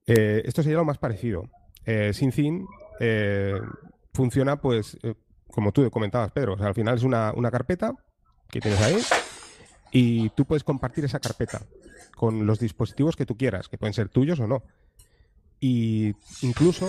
[0.06, 1.50] Eh, esto sería lo más parecido.
[1.84, 2.68] Eh, SyncThing
[3.00, 3.60] eh,
[4.14, 4.96] funciona, pues,
[5.48, 6.54] como tú comentabas, Pedro.
[6.54, 7.96] O sea, al final es una, una carpeta
[8.48, 8.96] que tienes ahí
[9.90, 11.62] y tú puedes compartir esa carpeta
[12.14, 14.62] con los dispositivos que tú quieras, que pueden ser tuyos o no.
[15.58, 16.88] Y incluso,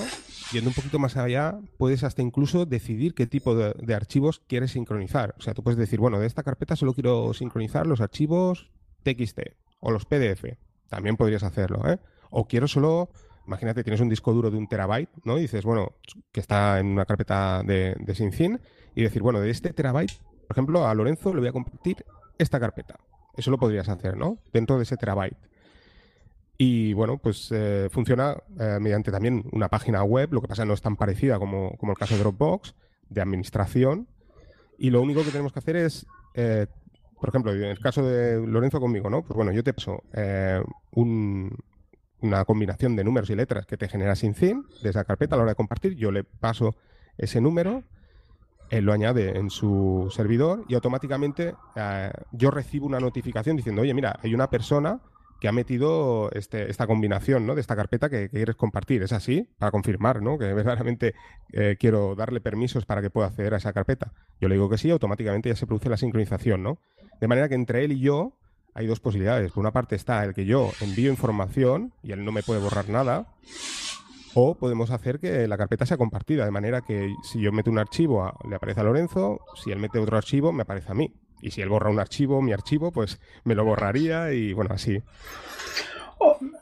[0.52, 5.34] yendo un poquito más allá, puedes hasta incluso decidir qué tipo de, archivos quieres sincronizar.
[5.40, 8.70] O sea, tú puedes decir, bueno, de esta carpeta solo quiero sincronizar los archivos
[9.02, 10.46] TXT o los PDF.
[10.89, 12.00] También podrías hacerlo, ¿eh?
[12.32, 13.10] O quiero solo,
[13.46, 15.38] imagínate, tienes un disco duro de un terabyte, ¿no?
[15.38, 15.93] Y dices, bueno,
[16.32, 18.60] que está en una carpeta de, de SyncThing,
[18.96, 22.06] y decir, bueno, de este terabyte, por ejemplo, a Lorenzo le voy a compartir
[22.38, 23.00] esta carpeta.
[23.36, 24.38] Eso lo podrías hacer, ¿no?
[24.52, 25.38] Dentro de ese terabyte.
[26.58, 30.74] Y bueno, pues eh, funciona eh, mediante también una página web, lo que pasa no
[30.74, 32.76] es tan parecida como, el caso de Dropbox,
[33.10, 34.08] de administración.
[34.78, 36.06] Y lo único que tenemos que hacer es,
[37.24, 39.22] por ejemplo, en el caso de Lorenzo conmigo, ¿no?
[39.22, 40.04] Pues bueno, yo te paso
[42.20, 45.44] una combinación de números y letras que te genera SyncThing desde la carpeta a la
[45.44, 45.96] hora de compartir.
[45.96, 46.76] Yo le paso
[47.18, 47.82] ese número,
[48.70, 51.56] él lo añade en su servidor y automáticamente
[52.34, 55.00] yo recibo una notificación diciendo, oye, mira, hay una persona
[55.40, 57.56] que ha metido este, esta combinación ¿no?
[57.56, 59.02] de esta carpeta que, quieres compartir.
[59.04, 59.50] ¿Es así?
[59.60, 60.38] Para confirmar ¿no?
[60.38, 61.16] que verdaderamente
[61.54, 64.12] eh, quiero darle permisos para que pueda acceder a esa carpeta.
[64.42, 66.64] Yo le digo que sí, automáticamente ya se produce la sincronización.
[66.64, 66.80] ¿no?
[67.19, 68.34] De manera que entre él y yo
[68.73, 69.52] hay dos posibilidades.
[69.52, 72.89] Por una parte está el que yo envío información y él no me puede borrar
[72.89, 73.28] nada.
[74.36, 77.78] O podemos hacer que la carpeta sea compartida, de manera que si yo meto un
[77.78, 81.13] archivo le aparece a Lorenzo, si él mete otro archivo me aparece a mí.
[81.41, 85.04] Y si él borra un archivo, mi archivo, pues me lo borraría y bueno, así.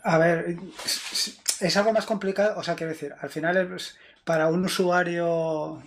[0.04, 4.66] a ver, es algo más complicado, o sea, quiero decir, al final es, para un
[4.66, 5.82] usuario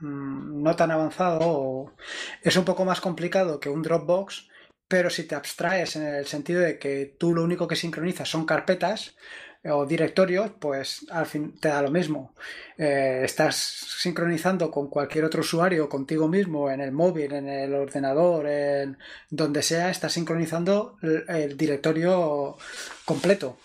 [0.00, 1.94] no tan avanzado
[2.42, 4.48] es un poco más complicado que un Dropbox,
[4.88, 8.44] pero si te abstraes en el sentido de que tú lo único que sincronizas son
[8.44, 9.14] carpetas,
[9.64, 12.34] o directorios, pues al fin te da lo mismo.
[12.78, 18.46] Eh, estás sincronizando con cualquier otro usuario, contigo mismo, en el móvil, en el ordenador,
[18.46, 18.96] en
[19.28, 22.56] donde sea, estás sincronizando el, directorio
[23.04, 23.58] completo.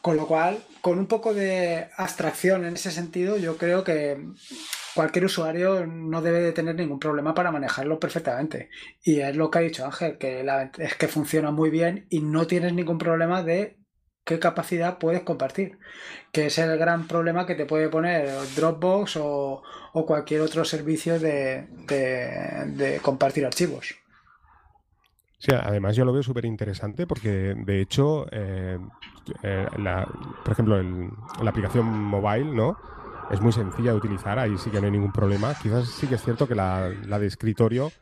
[0.00, 4.16] Con lo cual, con un poco de abstracción en ese sentido, yo creo que
[4.94, 8.70] cualquier usuario no debe de tener ningún problema para manejarlo perfectamente.
[9.02, 10.44] Y es lo que ha dicho Ángel, que
[10.78, 13.78] es que funciona muy bien y no tienes ningún problema de
[14.28, 15.78] qué capacidad puedes compartir,
[16.32, 19.62] que es el gran problema que te puede poner Dropbox o,
[20.06, 23.94] cualquier otro servicio de, compartir archivos.
[25.38, 28.78] Sí, además yo lo veo súper interesante porque de hecho, eh,
[29.42, 29.66] eh,
[30.44, 30.82] por ejemplo,
[31.42, 32.76] la aplicación mobile, ¿no?
[33.30, 35.54] Es muy sencilla de utilizar, ahí sí que no hay ningún problema.
[35.54, 37.92] Quizás sí que es cierto que la, la de escritorio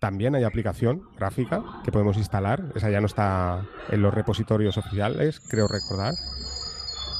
[0.00, 2.64] también hay aplicación gráfica que podemos instalar.
[2.74, 6.14] Esa ya no está en los repositorios oficiales, creo recordar.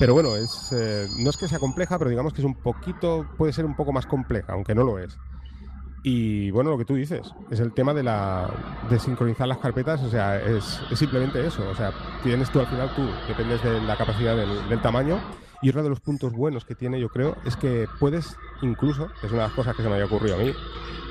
[0.01, 3.27] Pero bueno, es, eh, no es que sea compleja, pero digamos que es un poquito,
[3.37, 5.19] puede ser un poco más compleja, aunque no lo es.
[6.03, 8.49] Y bueno, lo que tú dices, es el tema de la
[8.89, 11.69] de sincronizar las carpetas, o sea, es, simplemente eso.
[11.69, 15.21] O sea, tienes tú al final, tú dependes de la capacidad del, tamaño.
[15.63, 19.31] Y uno de los puntos buenos que tiene, yo creo, es que puedes incluso, es
[19.31, 20.53] una de las cosas que se me había ocurrido a mí,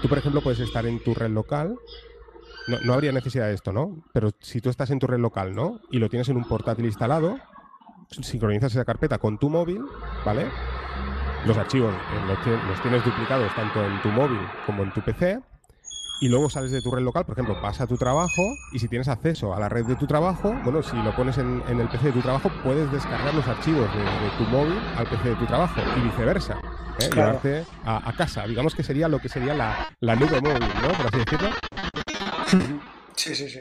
[0.02, 1.76] tú por ejemplo puedes estar en tu red local,
[2.68, 3.98] no, no habría necesidad de esto, ¿no?
[4.14, 5.80] Pero si tú estás en tu red local, ¿no?
[5.92, 7.38] Y lo tienes en un portátil instalado,
[8.10, 9.82] sincronizas esa carpeta con tu móvil,
[10.26, 10.48] ¿vale?
[11.46, 15.40] los archivos eh, los, tienes duplicados tanto en tu móvil como en tu PC
[16.20, 18.88] y luego sales de tu red local, por ejemplo, vas a tu trabajo y si
[18.88, 22.08] tienes acceso a la red de tu trabajo, bueno, si lo pones en, el PC
[22.08, 24.04] de tu trabajo, puedes descargar los archivos de,
[24.38, 26.60] tu móvil al PC de tu trabajo y viceversa.
[27.00, 27.10] ¿eh?
[27.14, 28.46] Llevarte a, casa.
[28.46, 30.90] Digamos que sería lo que sería la, la nube móvil, ¿no?
[30.90, 31.50] Por así decirlo.
[33.16, 33.60] Sí, sí, sí.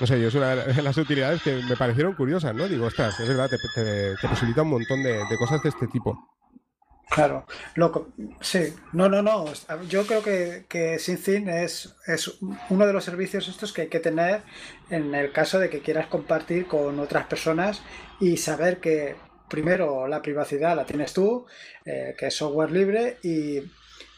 [0.00, 2.68] No sé, yo es una de las utilidades que me parecieron curiosas, ¿no?
[2.68, 6.18] Digo, ostras, es verdad, te, posibilita un montón de, cosas de este tipo.
[7.10, 8.08] Claro, loco,
[8.40, 9.44] sí, no, no, no.
[9.88, 12.38] Yo creo que, que SyncThin es, es
[12.70, 14.42] uno de los servicios estos que hay que tener
[14.90, 17.82] en el caso de que quieras compartir con otras personas
[18.20, 19.16] y saber que
[19.48, 21.46] primero la privacidad la tienes tú,
[21.84, 23.58] eh, que es software libre y,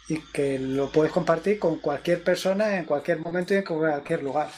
[0.09, 4.49] y que lo puedes compartir con cualquier persona en cualquier momento y en cualquier lugar.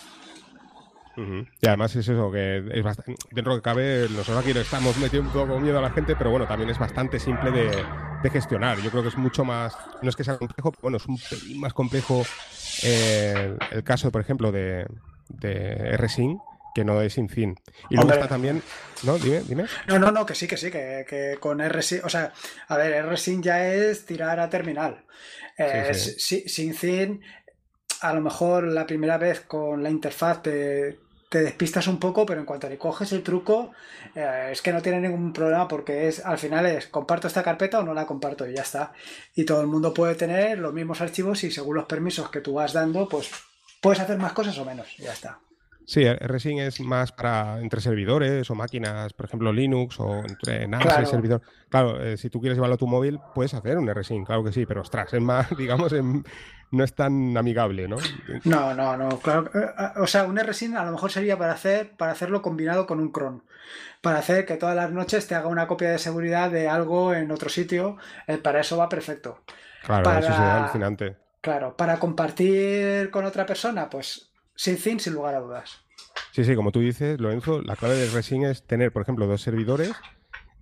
[1.60, 4.96] Y además es eso, que es bastante, dentro de que cabe, nosotros aquí le estamos
[4.98, 8.78] metiendo un poco miedo a la gente, pero bueno, también es bastante simple de, gestionar.
[8.78, 11.60] Yo creo que es mucho más, no es que sea complejo, bueno, es un pelín
[11.60, 12.24] más complejo
[12.84, 14.86] eh, el caso, por ejemplo, de,
[15.28, 16.40] de RSync,
[16.74, 17.56] que no es sin fin.
[17.90, 18.62] Y luego está también.
[19.02, 19.18] ¿No?
[19.18, 19.64] Dime, dime.
[19.88, 22.04] No, no, no, que sí, que sí, que, que con RSync.
[22.04, 22.32] O sea,
[22.68, 25.04] a ver, RSync ya es tirar a terminal.
[25.56, 27.20] Eh, Sin fin,
[28.00, 32.40] a lo mejor la primera vez con la interfaz te, te despistas un poco, pero
[32.40, 33.72] en cuanto le coges el truco,
[34.14, 37.80] eh, es que no tiene ningún problema porque es al final es comparto esta carpeta
[37.80, 38.92] o no la comparto y ya está.
[39.34, 42.54] Y todo el mundo puede tener los mismos archivos y según los permisos que tú
[42.54, 43.30] vas dando, pues
[43.80, 45.38] puedes hacer más cosas o menos, y ya está.
[45.88, 50.84] Sí, RSync es más para entre servidores o máquinas, por ejemplo Linux o entre NAS
[51.02, 51.40] y servidor.
[51.70, 54.52] Claro, eh, si tú quieres llevarlo a tu móvil, puedes hacer un RSync, claro que
[54.52, 55.94] sí, pero ostras, es más, digamos,
[56.72, 57.96] no es tan amigable, ¿no?
[58.44, 59.50] No, no, no, claro.
[59.54, 62.86] Eh, eh, o sea, un RSync a lo mejor sería para hacer, para hacerlo combinado
[62.86, 63.44] con un cron.
[64.02, 67.30] Para hacer que todas las noches te haga una copia de seguridad de algo en
[67.30, 67.96] otro sitio.
[68.42, 69.40] para eso va perfecto.
[69.86, 71.16] Claro, eso sería alucinante.
[71.40, 74.27] Claro, para compartir con otra persona, pues
[74.58, 75.84] fin, sin lugar a dudas.
[76.32, 79.42] Sí, sí, como tú dices, Lorenzo, la clave del RSync es tener, por ejemplo, dos
[79.42, 79.92] servidores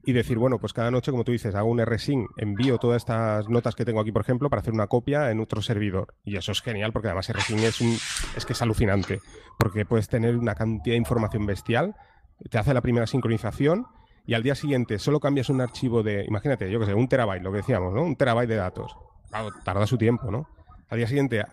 [0.04, 3.48] y decir, bueno, pues cada noche, como tú dices, hago un RSync, envío todas estas
[3.48, 6.14] notas que tengo aquí, por ejemplo, para hacer una copia en otro servidor.
[6.24, 7.96] Y eso es genial porque además RSync es un
[8.36, 9.20] es que es alucinante,
[9.58, 11.96] porque puedes tener una cantidad de información bestial,
[12.50, 13.86] te hace la primera sincronización
[14.26, 17.42] y al día siguiente solo cambias un archivo de, imagínate, yo que sé, un terabyte,
[17.42, 18.02] lo que decíamos, ¿no?
[18.02, 18.96] Un terabyte de datos.
[19.28, 20.48] Claro, tarda su tiempo, ¿no?
[20.88, 21.44] Al día siguiente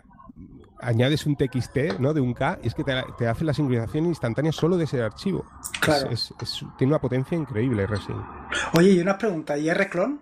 [0.83, 2.13] añades un TXT ¿no?
[2.13, 5.45] de un K y es que te, hace la sincronización instantánea solo de ese archivo.
[5.79, 6.09] Claro.
[6.77, 8.15] tiene una potencia increíble Resin.
[8.73, 10.19] Oye, y una pregunta, ¿y Rclone?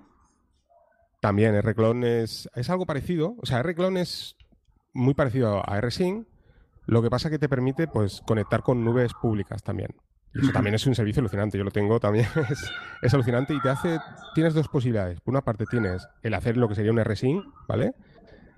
[1.20, 3.36] También, Rclone es, es algo parecido.
[3.42, 4.36] O sea, Rclone es
[4.94, 6.28] muy parecido a RSync.
[6.88, 9.96] Lo que pasa es que te permite pues, conectar con nubes públicas también.
[10.34, 11.58] Y eso también es un servicio alucinante.
[11.58, 12.26] Yo lo tengo también.
[12.50, 12.72] Es,
[13.02, 14.00] es, alucinante y te hace.
[14.34, 15.20] Tienes dos posibilidades.
[15.22, 17.94] Por una parte tienes el hacer lo que sería un RSync, ¿vale?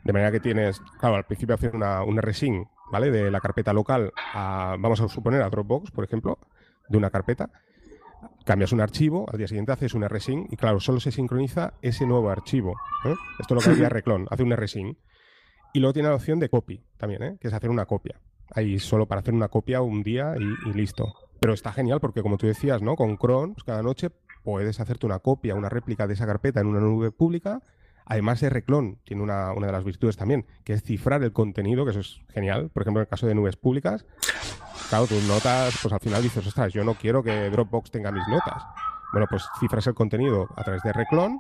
[0.04, 3.10] De manera que tienes, claro, al principio hacer una, una resync, ¿vale?
[3.10, 6.39] De la carpeta local a, vamos a suponer, a Dropbox, por ejemplo,
[6.89, 7.50] de una carpeta.
[8.46, 12.06] Cambias un archivo, al día siguiente haces una resync y, claro, solo se sincroniza ese
[12.06, 12.76] nuevo archivo.
[13.06, 13.16] ¿eh?
[13.39, 14.97] Esto lo que hacía Reclon, hace una resync.
[15.74, 17.38] Y luego tiene la opción de copy también, ¿eh?
[17.39, 18.20] que es hacer una copia.
[18.54, 21.14] Ahí solo para hacer una copia un día y, listo.
[21.39, 22.95] Pero está genial porque, como tú decías, ¿no?
[22.95, 24.12] Con Chrome, pues cada noche
[24.43, 27.62] puedes hacerte una copia, una réplica de esa carpeta en una nube pública
[28.06, 31.91] Además, de Reclon tiene una, de las virtudes también, que es cifrar el contenido, que
[31.91, 32.70] eso es genial.
[32.74, 34.06] Por ejemplo, en el caso de nubes públicas,
[34.89, 38.28] claro, tus notas, pues al final dices, ostras, yo no quiero que Dropbox tenga mis
[38.28, 38.64] notas.
[39.12, 41.39] bueno, pues cifras el contenido a través de Reclon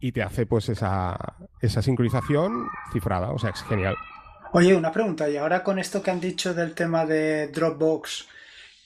[0.00, 1.16] y te hace pues esa,
[1.60, 3.96] esa sincronización cifrada, o sea, es genial.
[4.52, 8.28] Oye, una pregunta, y ahora con esto que han dicho del tema de Dropbox,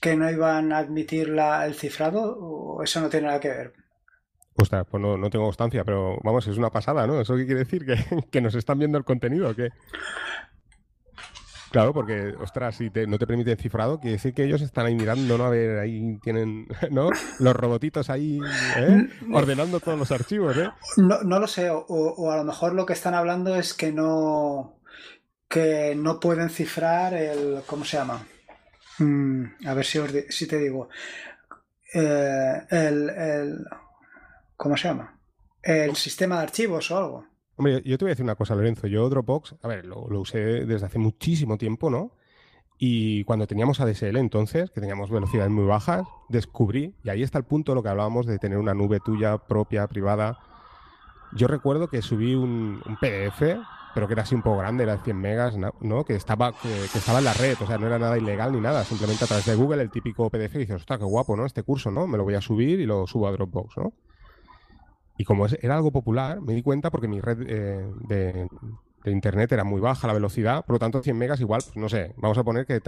[0.01, 3.82] que no iban a admitir el cifrado, o eso no tiene nada que ver?
[4.55, 7.21] Ostras, pues no, no, tengo constancia, pero vamos, es una pasada, ¿no?
[7.21, 7.87] ¿Eso qué quiere decir?
[7.87, 7.97] ¿Que,
[8.31, 9.71] que nos están viendo el contenido o qué?
[11.73, 15.39] Claro, porque, ostras, si no te permiten cifrado, quiere decir que ellos están ahí mirando,
[15.39, 15.47] ¿no?
[15.47, 17.09] A ver, ahí tienen, ¿no?
[17.39, 18.39] Los robotitos ahí
[18.77, 19.09] ¿eh?
[19.33, 20.69] ordenando todos los archivos, ¿eh?
[20.99, 23.91] No, no lo sé, o, o, a lo mejor lo que están hablando es que
[23.91, 24.77] no
[25.49, 28.27] que no pueden cifrar el, ¿cómo se llama?
[28.99, 29.99] Mm, a ver si,
[30.29, 30.89] si te digo.
[31.95, 33.67] Eh, el, el,
[34.57, 35.19] ¿Cómo se llama?
[35.63, 37.27] El sistema de archivos o algo.
[37.57, 38.87] Hombre, yo te voy a decir una cosa, Lorenzo.
[38.87, 42.13] Yo Dropbox, a ver, lo, usé desde hace muchísimo tiempo, ¿no?
[42.79, 47.45] Y cuando teníamos ADSL entonces, que teníamos velocidades muy bajas, descubrí, y ahí está el
[47.45, 50.41] punto de lo que hablábamos de tener una nube tuya propia, privada.
[51.33, 53.61] Yo recuerdo que subí un, un PDF
[53.95, 56.05] pero que era así un poco grande, era de 100 megas, ¿no?
[56.05, 58.85] Que estaba, que, estaba en la red, o sea, no era nada ilegal ni nada,
[58.85, 61.45] simplemente a través de Google el típico PDF y dices, ostras, qué guapo, ¿no?
[61.45, 62.07] Este curso, ¿no?
[62.07, 63.93] Me lo voy a subir y lo subo a Dropbox, ¿no?
[65.17, 68.49] Y como era algo popular, me di cuenta porque mi red eh, de,
[69.05, 72.15] internet era muy baja, la velocidad, por lo tanto 100 megas igual, pues no sé,
[72.17, 72.81] vamos a poner que,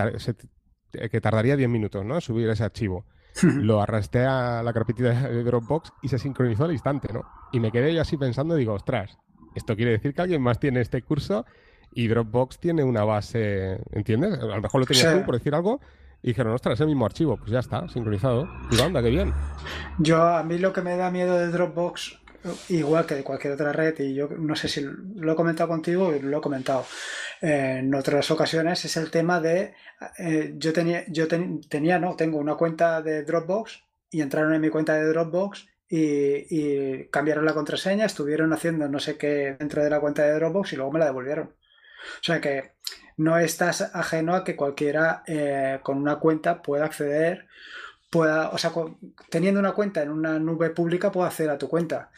[1.11, 2.21] que tardaría 10 minutos, ¿no?
[2.21, 3.05] Subir ese archivo.
[3.43, 7.23] lo arrastré a la carpetita de Dropbox y se sincronizó al instante, ¿no?
[7.53, 9.19] Y me quedé yo así pensando, digo, ostras,
[9.55, 11.45] esto quiere decir que alguien más tiene este curso
[11.93, 14.35] y Dropbox tiene una base, ¿entiendes?
[14.35, 15.81] A lo mejor lo tenías tú por decir algo
[16.25, 17.37] y dijeron, ostras, es el mismo archivo.
[17.37, 18.49] Pues ya está, sincronizado.
[18.71, 19.35] Y anda, qué bien.
[19.99, 22.19] Yo, a mí lo que me da miedo de Dropbox,
[22.71, 26.11] igual que de cualquier otra red, y yo no sé si lo he comentado contigo
[26.23, 26.87] lo he comentado
[27.43, 29.75] en otras ocasiones, es el tema de,
[30.19, 34.71] eh, yo tenía, yo tenía, no, tengo una cuenta de Dropbox y entraron en mi
[34.71, 40.01] cuenta de Dropbox y, cambiaron la contraseña, estuvieron haciendo no sé qué dentro de la
[40.01, 41.49] cuenta de Dropbox y luego me la devolvieron.
[41.49, 42.73] O sea que
[43.17, 47.47] no estás ajeno a que cualquiera eh, con una cuenta pueda acceder,
[48.11, 48.73] pueda, o sea,
[49.31, 52.11] teniendo una cuenta en una nube pública puede acceder a tu cuenta.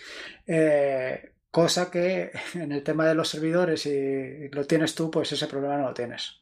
[0.47, 5.47] Eh, cosa que en el tema de los servidores, si lo tienes tú, pues ese
[5.47, 6.40] problema no lo tienes.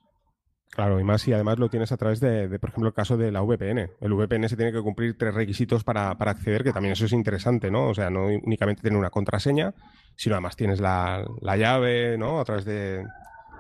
[0.75, 3.31] Claro, y más si además lo tienes a través de, por ejemplo, el caso de
[3.31, 3.93] la VPN.
[4.01, 7.71] El VPN se tiene que cumplir tres requisitos para, acceder, que también eso es interesante,
[7.71, 7.91] ¿no?
[7.91, 9.73] O sea, no únicamente tener una contraseña,
[10.17, 11.25] sino además tienes la,
[11.57, 12.41] llave, ¿no?
[12.41, 13.05] A través de,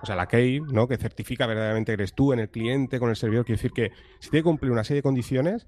[0.05, 0.87] o sea, la key, ¿no?
[0.87, 3.47] Que certifica verdaderamente que eres tú en el cliente, con el servidor.
[3.47, 3.91] Quiere decir que
[4.21, 5.67] si tiene que cumplir una serie de condiciones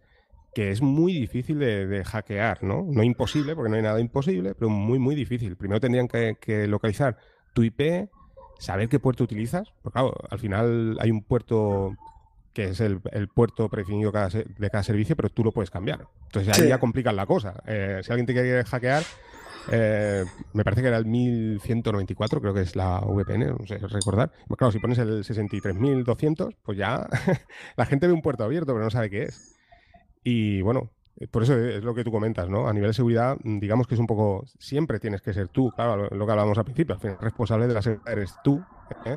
[0.54, 2.86] que es muy difícil de, hackear, ¿no?
[2.86, 5.56] No imposible, porque no hay nada imposible, pero muy, muy difícil.
[5.56, 7.16] Primero tendrían que, que localizar
[7.54, 8.08] tu IP,
[8.58, 11.94] saber qué puerto utilizas, porque claro, al final hay un puerto
[12.56, 13.00] que es el,
[13.34, 16.06] puerto predefinido de cada servicio, pero tú lo puedes cambiar.
[16.24, 17.62] Entonces ahí ya complican la cosa.
[17.66, 19.02] Eh, si alguien te quiere hackear,
[19.70, 24.30] eh, me parece que era el 1194, creo que es la VPN, no sé recordar.
[24.56, 27.08] Claro, si pones el 63200, pues ya
[27.76, 29.56] la gente ve un puerto abierto, pero no sabe qué es.
[30.22, 32.68] Y bueno, eh, por eso es lo que tú comentas, ¿no?
[32.68, 34.44] A nivel de seguridad, mm, digamos que es un poco.
[34.58, 36.94] Siempre tienes que ser tú, claro, lo que hablábamos al principio.
[36.94, 38.62] Al final, responsable de la seguridad eres tú.
[39.04, 39.16] ¿eh?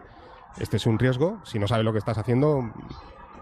[0.60, 1.42] Este es un riesgo.
[1.46, 2.74] Si no sabes lo que estás haciendo.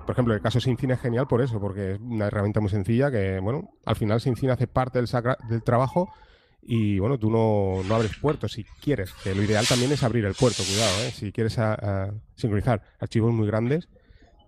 [0.05, 3.11] Por ejemplo, el caso Syncine es genial por eso, porque es una herramienta muy sencilla
[3.11, 5.09] que, bueno, al final Syncine hace parte del,
[5.49, 6.09] del trabajo
[6.67, 9.13] y, bueno, tú no, no, abres puertos si quieres.
[9.23, 11.11] Que lo ideal también es abrir el puerto, cuidado, ¿eh?
[11.11, 11.57] Si quieres
[12.35, 13.87] sincronizar archivos muy grandes,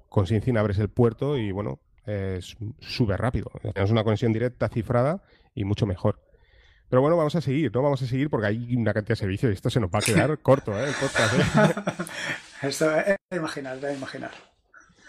[0.09, 3.49] con Syncine abres el puerto y, bueno, es súper rápido.
[3.61, 5.23] Tenemos una conexión directa cifrada
[5.55, 6.19] y mucho mejor.
[6.89, 7.83] Pero bueno, vamos a seguir, ¿no?
[7.83, 10.01] Vamos a seguir porque hay una cantidad de servicios y esto se nos va a
[10.01, 10.87] quedar corto, ¿eh?
[10.87, 12.05] El podcast, ¿eh?
[12.67, 14.31] Esto es de imaginar, de imaginar.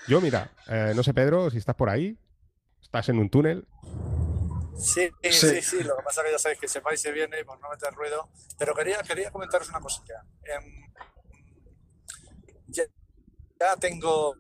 [0.06, 2.18] Yo, mira, eh, no sé, Pedro, si estás por ahí,
[2.80, 3.66] estás en un túnel.
[4.78, 7.12] Sí, sí, sí, Lo que pasa es que ya sabéis que se va y se
[7.12, 8.30] viene por no meter ruido.
[8.58, 10.24] Pero quería, quería comentaros una cosilla.
[10.42, 10.92] Em,
[12.68, 12.84] ya,
[13.58, 14.34] ya tengo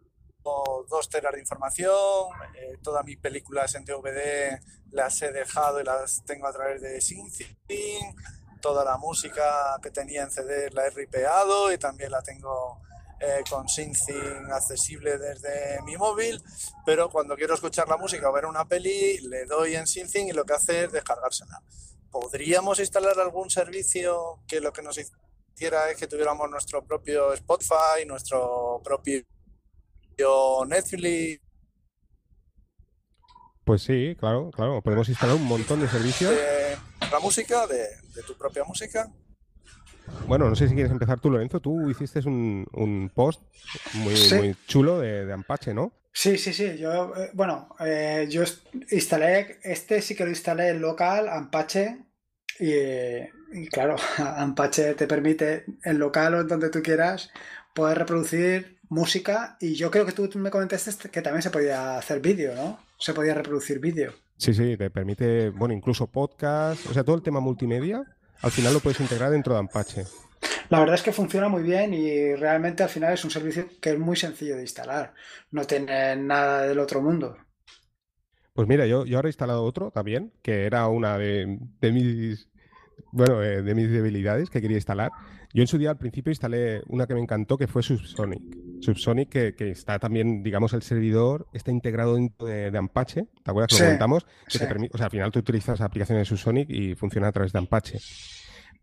[0.88, 4.58] dos teras de información, eh, todas mis películas en DVD
[4.90, 8.16] las he dejado y las tengo a través de SyncThin,
[8.60, 12.80] toda la música que tenía en CD la he ripeado y también la tengo
[13.20, 16.42] eh, con SyncThin accesible desde mi móvil,
[16.84, 20.32] pero cuando quiero escuchar la música o ver una peli, le doy en SyncThin y
[20.32, 21.62] lo que hace es descargársela.
[22.10, 28.04] ¿Podríamos instalar algún servicio que lo que nos hiciera es que tuviéramos nuestro propio Spotify,
[28.06, 29.24] nuestro propio
[30.66, 31.40] Netflix.
[33.64, 34.82] Pues sí, claro, claro.
[34.82, 36.34] Podemos instalar un montón de servicios.
[37.10, 37.88] la música, de,
[38.26, 39.10] tu propia música.
[40.26, 41.60] Bueno, no sé si quieres empezar tú, Lorenzo.
[41.60, 43.42] Tú hiciste un, post
[43.94, 45.92] muy, muy chulo de, de, Ampache, ¿no?
[46.12, 46.76] Sí, sí, sí.
[46.78, 48.42] Yo, eh, bueno, eh, yo
[48.90, 51.98] instalé, este sí que lo instalé en local, Ampache,
[52.58, 57.30] y, y claro, Ampache te permite en local o en donde tú quieras
[57.74, 62.20] poder reproducir música y yo creo que tú me comentaste que también se podía hacer
[62.20, 62.78] vídeo, ¿no?
[62.98, 64.12] Se podía reproducir vídeo.
[64.36, 68.02] Sí, sí, te permite, bueno, incluso podcast, o sea, todo el tema multimedia,
[68.42, 70.04] al final lo puedes integrar dentro de Ampache.
[70.70, 73.90] La verdad es que funciona muy bien y realmente al final es un servicio que
[73.90, 75.14] es muy sencillo de instalar.
[75.50, 77.36] No tiene nada del otro mundo.
[78.54, 82.48] Pues mira, yo, yo ahora he instalado otro también, que era una de, mis
[83.12, 85.10] bueno, eh, de mis debilidades que quería instalar.
[85.52, 88.42] Yo en su día al principio instalé una que me encantó que fue Subsonic.
[88.80, 93.26] Subsonic que, está también, digamos, el servidor está integrado dentro de, Ampache.
[93.44, 94.24] ¿Te acuerdas que lo comentamos?
[94.24, 97.98] o sea, al final tú utilizas aplicaciones de Subsonic y funciona a través de Ampache.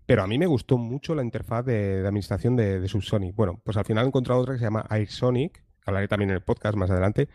[0.06, 3.36] Pero a mí me gustó mucho la interfaz de, administración de, de, Subsonic.
[3.36, 6.36] Bueno, pues al final he encontrado otra que se llama AirSonic, que hablaré también en
[6.36, 7.28] el podcast más adelante.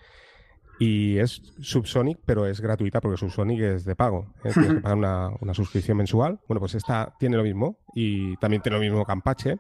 [0.79, 4.33] Y es Subsonic, pero es gratuita porque Subsonic es de pago.
[4.43, 4.51] ¿eh?
[4.53, 6.41] Tienes que pagar una, suscripción mensual.
[6.49, 9.59] Bueno, pues esta tiene lo mismo y también tiene lo mismo que Apache.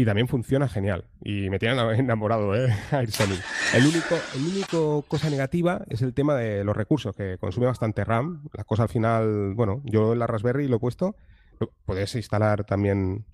[0.00, 1.06] Y también funciona genial.
[1.24, 2.72] Y me tiene enamorado, ¿eh?
[2.92, 3.40] AirSonic.
[3.74, 8.04] El único, el único cosa negativa es el tema de los recursos, que consume bastante
[8.04, 8.44] RAM.
[8.52, 11.16] La cosa al final, bueno, yo en la Raspberry lo he puesto
[11.84, 13.24] Puedes instalar también,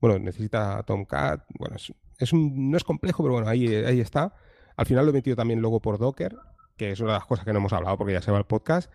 [0.00, 1.76] bueno, necesita Tomcat, bueno,
[2.18, 4.34] es, un, no es complejo, pero bueno, ahí, ahí está.
[4.76, 6.36] Al final lo he metido también luego por Docker,
[6.76, 8.44] que es una de las cosas que no hemos hablado porque ya se va el
[8.44, 8.92] podcast,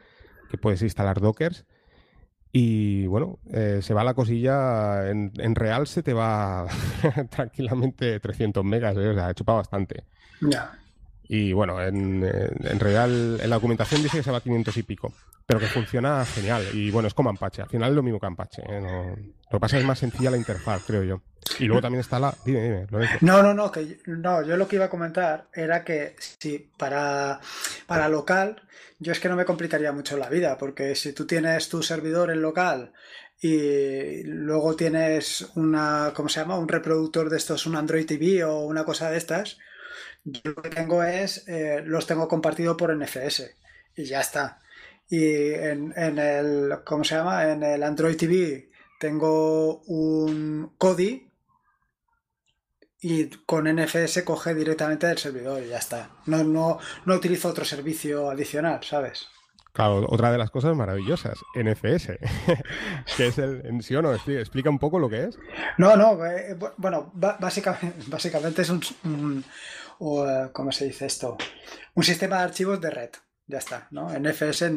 [0.49, 1.65] que puedes instalar Dockers.
[2.59, 6.65] Y bueno, eh, se va la cosilla, en, real se te va
[7.29, 9.09] tranquilamente 300 megas, ¿eh?
[9.09, 10.05] o sea, bastante.
[10.41, 10.75] Ya.
[11.29, 14.83] Y bueno, en, en, real, en la documentación dice que se va a 500 y
[14.83, 15.13] pico,
[15.45, 16.65] pero que funciona genial.
[16.73, 18.61] Y bueno, es como Ampache, al final es lo mismo que Ampache.
[18.67, 19.15] ¿eh?
[19.49, 21.21] lo que pasa es más sencilla la interfaz, creo yo.
[21.59, 22.33] Y luego también está la.
[22.45, 23.07] Dime, dime.
[23.21, 27.39] No, no, no, que no, yo lo que iba a comentar era que si para,
[27.85, 28.61] para local,
[28.99, 32.31] yo es que no me complicaría mucho la vida, porque si tú tienes tu servidor
[32.31, 32.93] en local
[33.39, 36.57] y luego tienes una, ¿cómo se llama?
[36.57, 39.57] Un reproductor de estos, un Android TV o una cosa de estas
[40.29, 43.49] yo lo que tengo es, eh, los tengo compartido por NFS
[43.95, 44.59] y ya está.
[45.09, 47.49] Y en, el, ¿cómo se llama?
[47.49, 48.69] En el Android TV
[48.99, 51.31] tengo un Kodi
[52.99, 56.09] y con NFS coge directamente del servidor y ya está.
[56.25, 59.27] No, no, no utilizo otro servicio adicional, ¿sabes?
[59.77, 62.17] Claro, otra de las cosas maravillosas, NFS,
[63.15, 65.37] que es el, sí o no, explica un poco lo que es.
[65.77, 69.45] No, no, eh, bueno, básicamente, básicamente es un,
[69.99, 71.37] o, eh, ¿cómo se dice esto?
[71.93, 73.09] Un sistema de archivos de red.
[73.47, 74.09] Ya está, ¿no?
[74.09, 74.71] NFS,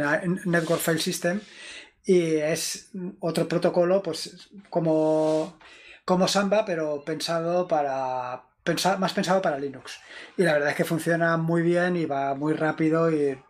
[0.46, 1.40] Network File System,
[2.04, 2.90] y es
[3.20, 5.58] otro protocolo, pues como,
[6.04, 8.42] como Samba, pero pensado para,
[8.98, 10.00] más pensado para Linux.
[10.36, 13.42] Y la verdad es que funciona muy bien y va muy rápido y eh,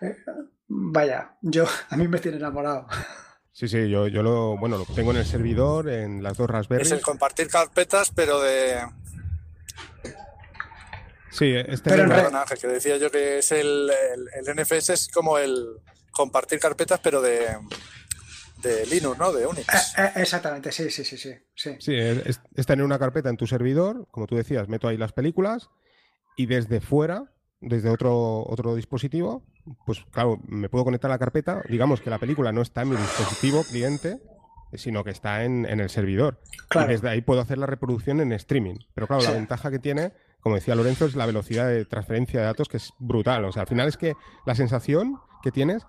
[0.00, 0.16] eh,
[0.68, 2.86] vaya, yo a mí me tiene enamorado.
[3.52, 6.82] Sí, sí, yo, yo lo, bueno, lo tengo en el servidor, en las dos Raspberry.
[6.82, 8.80] Es el compartir carpetas, pero de,
[11.34, 15.66] Sí, este Pero Ángel, que decía yo que es el, el, NFS es como el
[16.12, 17.58] compartir carpetas, pero de,
[18.62, 19.32] de Linux, ¿no?
[19.32, 19.68] De Unix.
[19.68, 21.34] Eh, eh, exactamente, sí, sí, sí, sí.
[21.56, 25.70] Sí, es, tener una carpeta en tu servidor, como tú decías, meto ahí las películas
[26.36, 29.44] y desde fuera, desde otro, otro dispositivo,
[29.86, 32.90] pues claro, me puedo conectar a la carpeta, digamos que la película no está en
[32.90, 34.20] mi dispositivo cliente,
[34.74, 36.40] sino que está en, el servidor.
[36.74, 38.76] Y desde ahí puedo hacer la reproducción en streaming.
[38.94, 40.12] Pero claro, la ventaja que tiene
[40.44, 43.46] como decía Lorenzo, es la velocidad de transferencia de datos que es brutal.
[43.46, 44.12] O sea, al final es que
[44.44, 45.86] la sensación que tienes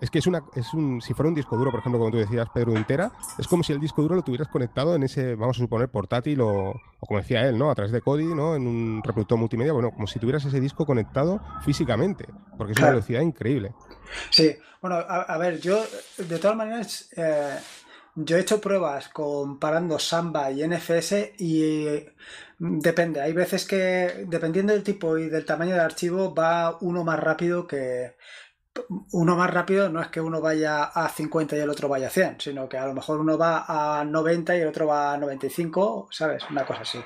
[0.00, 2.16] es que es una, es un, si fuera un disco duro, por ejemplo, como tú
[2.16, 5.58] decías, Pedro entera, es como si el disco duro lo tuvieras conectado en ese, vamos
[5.58, 7.70] a suponer, portátil o, como decía él, ¿no?
[7.70, 8.56] A través de Kodi, ¿no?
[8.56, 12.90] En un reproductor multimedia, bueno, como si tuvieras ese disco conectado físicamente, porque es una
[12.90, 13.74] velocidad increíble.
[14.30, 15.84] Sí, bueno, a, ver, yo
[16.16, 17.58] de todas maneras, eh,
[18.24, 22.06] yo he hecho pruebas comparando Samba y NFS y
[22.60, 27.20] Depende, hay veces que, dependiendo del tipo y del tamaño del archivo, va uno más
[27.20, 28.16] rápido que...
[29.12, 32.10] Uno más rápido no es que uno vaya a 50 y el otro vaya a
[32.10, 33.64] 100, sino que a lo mejor uno va
[34.00, 36.44] a 90 y el otro va a 95, ¿sabes?
[36.50, 37.00] Una cosa así.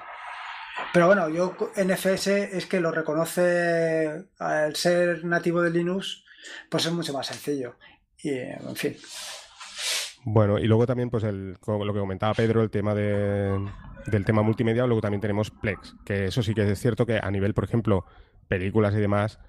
[0.92, 6.24] Pero bueno, yo NFS es que lo reconoce al ser nativo de Linux,
[6.68, 7.76] pues es mucho más sencillo.
[8.18, 8.96] Y en fin.
[10.24, 13.58] Bueno, y luego también, pues el, lo que comentaba Pedro, el tema de,
[14.06, 17.30] del tema multimedia, luego también tenemos Plex, que eso sí que es cierto que a
[17.30, 18.04] nivel, por ejemplo,
[18.48, 19.40] películas y demás,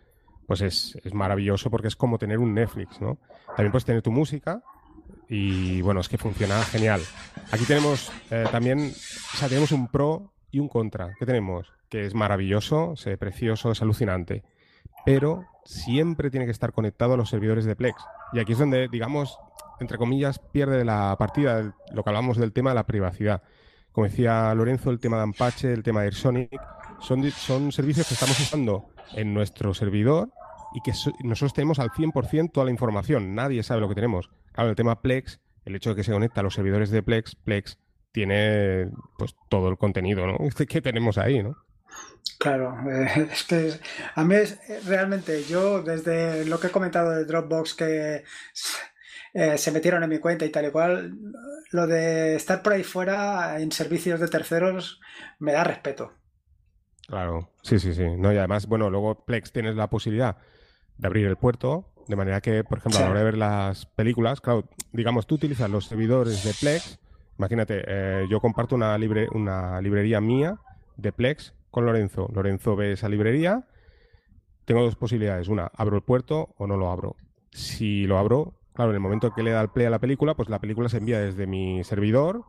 [0.47, 3.17] pues es, maravilloso porque es como tener un Netflix, ¿no?
[3.47, 4.63] También puedes tener tu música
[5.29, 7.01] y bueno, es que funciona genial.
[7.51, 11.13] Aquí tenemos eh, también, o sea, tenemos un pro y un contra.
[11.19, 11.71] ¿Qué tenemos?
[11.89, 14.43] Que es maravilloso, es precioso, es alucinante.
[15.05, 18.03] pero siempre tiene que estar conectado a los servidores de Plex.
[18.33, 19.37] Y aquí es donde, digamos,
[19.83, 23.43] entre comillas, pierde la partida lo que hablamos del tema de la privacidad.
[23.91, 26.59] Como decía Lorenzo, el tema de Ampache, el tema de AirSonic,
[26.99, 30.31] son, son servicios que estamos usando en nuestro servidor
[30.73, 33.35] y que nosotros tenemos al 100% toda la información.
[33.35, 34.29] Nadie sabe lo que tenemos.
[34.51, 37.35] Claro, el tema Plex, el hecho de que se conecta a los servidores de Plex,
[37.35, 37.77] Plex
[38.11, 40.37] tiene pues todo el contenido ¿no?
[40.67, 41.55] que tenemos ahí, ¿no?
[42.39, 43.73] Claro, eh, es que
[44.15, 48.23] a mí es realmente yo desde lo que he comentado de Dropbox que
[49.33, 51.17] eh, se metieron en mi cuenta y tal y cual,
[51.71, 54.99] lo de estar por ahí fuera en servicios de terceros
[55.39, 56.13] me da respeto.
[57.07, 58.05] Claro, sí, sí, sí.
[58.17, 60.37] No, y además, bueno, luego Plex tienes la posibilidad
[60.97, 63.85] de abrir el puerto, de manera que, por ejemplo, a la hora de ver las
[63.87, 66.99] películas, claro, digamos, tú utilizas los servidores de Plex,
[67.37, 70.59] imagínate, eh, yo comparto una, libre, una librería mía
[70.95, 72.29] de Plex con Lorenzo.
[72.33, 73.67] Lorenzo ve esa librería,
[74.65, 77.15] tengo dos posibilidades, una, abro el puerto o no lo abro.
[77.51, 80.33] Si lo abro, Claro, en el momento que le da el play a la película,
[80.35, 82.43] pues la película se envía desde mi servidor,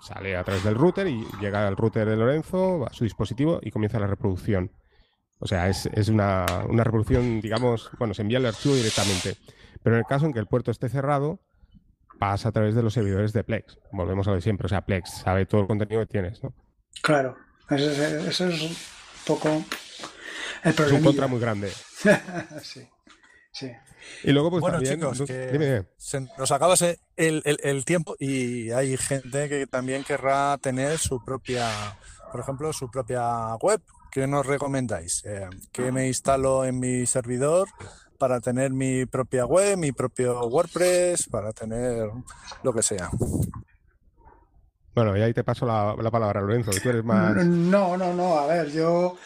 [0.00, 3.70] sale a través del router y llega al router de Lorenzo, a su dispositivo y
[3.70, 4.72] comienza la reproducción.
[5.38, 9.36] O sea, es, una, reproducción, digamos, bueno, se envía el archivo directamente.
[9.82, 11.40] Pero en el caso en que el puerto esté cerrado,
[12.20, 13.76] pasa a través de los servidores de Plex.
[13.90, 14.66] Volvemos a lo de siempre.
[14.66, 16.54] O sea, Plex sabe todo el contenido que tienes, ¿no?
[17.02, 17.36] Claro,
[17.68, 18.76] eso, es un
[19.26, 19.48] poco
[20.62, 20.98] el problema.
[20.98, 21.72] Es un contra muy grande.
[22.62, 22.88] sí,
[23.52, 23.70] sí.
[24.24, 26.74] Y luego, pues bueno, también, chicos, que se nos acaba
[27.16, 31.68] el, el, tiempo y hay gente que también querrá tener su propia,
[32.30, 33.80] por ejemplo, su propia web.
[34.10, 35.24] ¿Qué nos recomendáis?
[35.24, 37.68] Eh, ¿Qué me instalo en mi servidor
[38.18, 42.10] para tener mi propia web, mi propio WordPress, para tener
[42.62, 43.08] lo que sea?
[44.94, 47.34] Bueno, y ahí te paso la, palabra, Lorenzo, tú eres más...
[47.46, 49.16] No, no, no, a ver, yo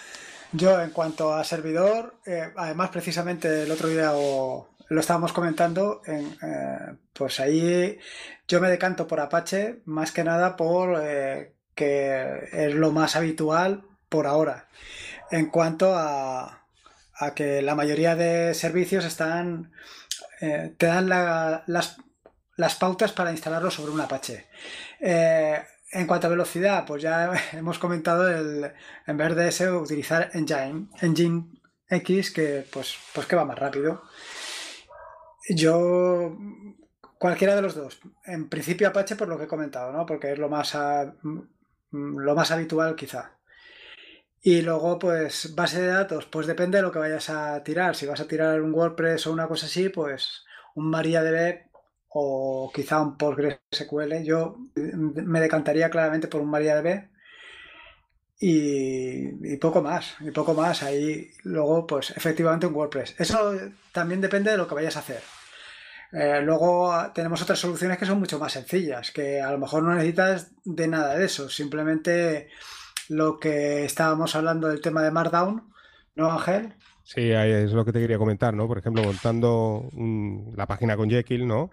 [0.53, 6.37] yo, en cuanto a servidor, eh, además, precisamente el otro día lo estábamos comentando, en,
[6.43, 7.99] eh, pues ahí
[8.47, 13.83] yo me decanto por Apache más que nada por eh, que es lo más habitual
[14.09, 14.69] por ahora.
[15.31, 16.63] En cuanto a,
[17.35, 19.73] que la mayoría de servicios están
[20.39, 21.97] te dan las,
[22.57, 24.47] las, pautas para instalarlo sobre un Apache.
[25.97, 28.71] En cuanto a velocidad, pues ya hemos comentado el,
[29.07, 31.47] en vez de ese, utilizar Engine, Engine
[31.89, 34.03] X, que pues, pues que va más rápido.
[35.49, 36.37] Yo,
[37.19, 37.99] cualquiera de los dos.
[38.27, 40.05] En principio Apache por lo que he comentado, ¿no?
[40.05, 40.77] Porque es lo más,
[41.93, 43.39] lo más habitual quizá.
[44.43, 47.97] Y luego, pues, base de datos, pues depende de lo que vayas a tirar.
[47.97, 50.45] Si vas a tirar un WordPress o una cosa así, pues
[50.75, 51.66] un MariaDB
[52.19, 54.25] o quizá un PostgreSQL.
[54.25, 57.11] Yo me decantaría claramente por un MariaDB
[58.41, 60.83] y, y poco más, y poco más.
[60.83, 63.17] Ahí luego, pues efectivamente un WordPress.
[63.19, 63.53] Eso
[63.93, 65.21] también depende de lo que vayas a hacer.
[66.13, 69.95] Eh, luego tenemos otras soluciones que son mucho más sencillas, que a lo mejor no
[69.95, 72.49] necesitas de nada de eso, simplemente
[73.11, 75.71] lo que estábamos hablando del tema de Markdown,
[76.15, 76.75] ¿no, Ángel?
[77.03, 78.67] Sí, es lo que te quería comentar, ¿no?
[78.67, 79.91] Por ejemplo, montando
[80.57, 81.69] la página con Jekyll, ¿no?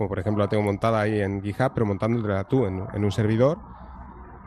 [0.00, 3.58] Como por ejemplo la tengo montada ahí en GitHub, pero montándola tú en, un servidor.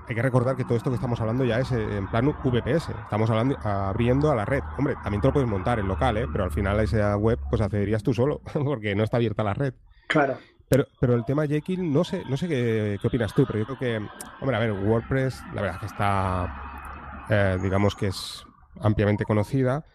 [0.10, 2.90] Hay que recordar que todo esto que estamos hablando ya es eh, en plano VPS.
[2.90, 4.64] Estamos hablando, abriendo a la red.
[4.80, 6.26] Hombre, también te lo puedes montar en local, ¿eh?
[6.32, 9.54] pero al final a esa web pues accederías tú solo, porque no está abierta la
[9.54, 9.76] red.
[10.08, 10.40] Claro.
[10.70, 13.66] Pero, pero el tema Jekyll, no sé, no sé qué, qué opinas tú, pero yo
[13.66, 14.10] creo que,
[14.42, 18.44] hombre, a ver, WordPress, la verdad que está, eh, digamos que es
[18.82, 19.86] ampliamente conocida.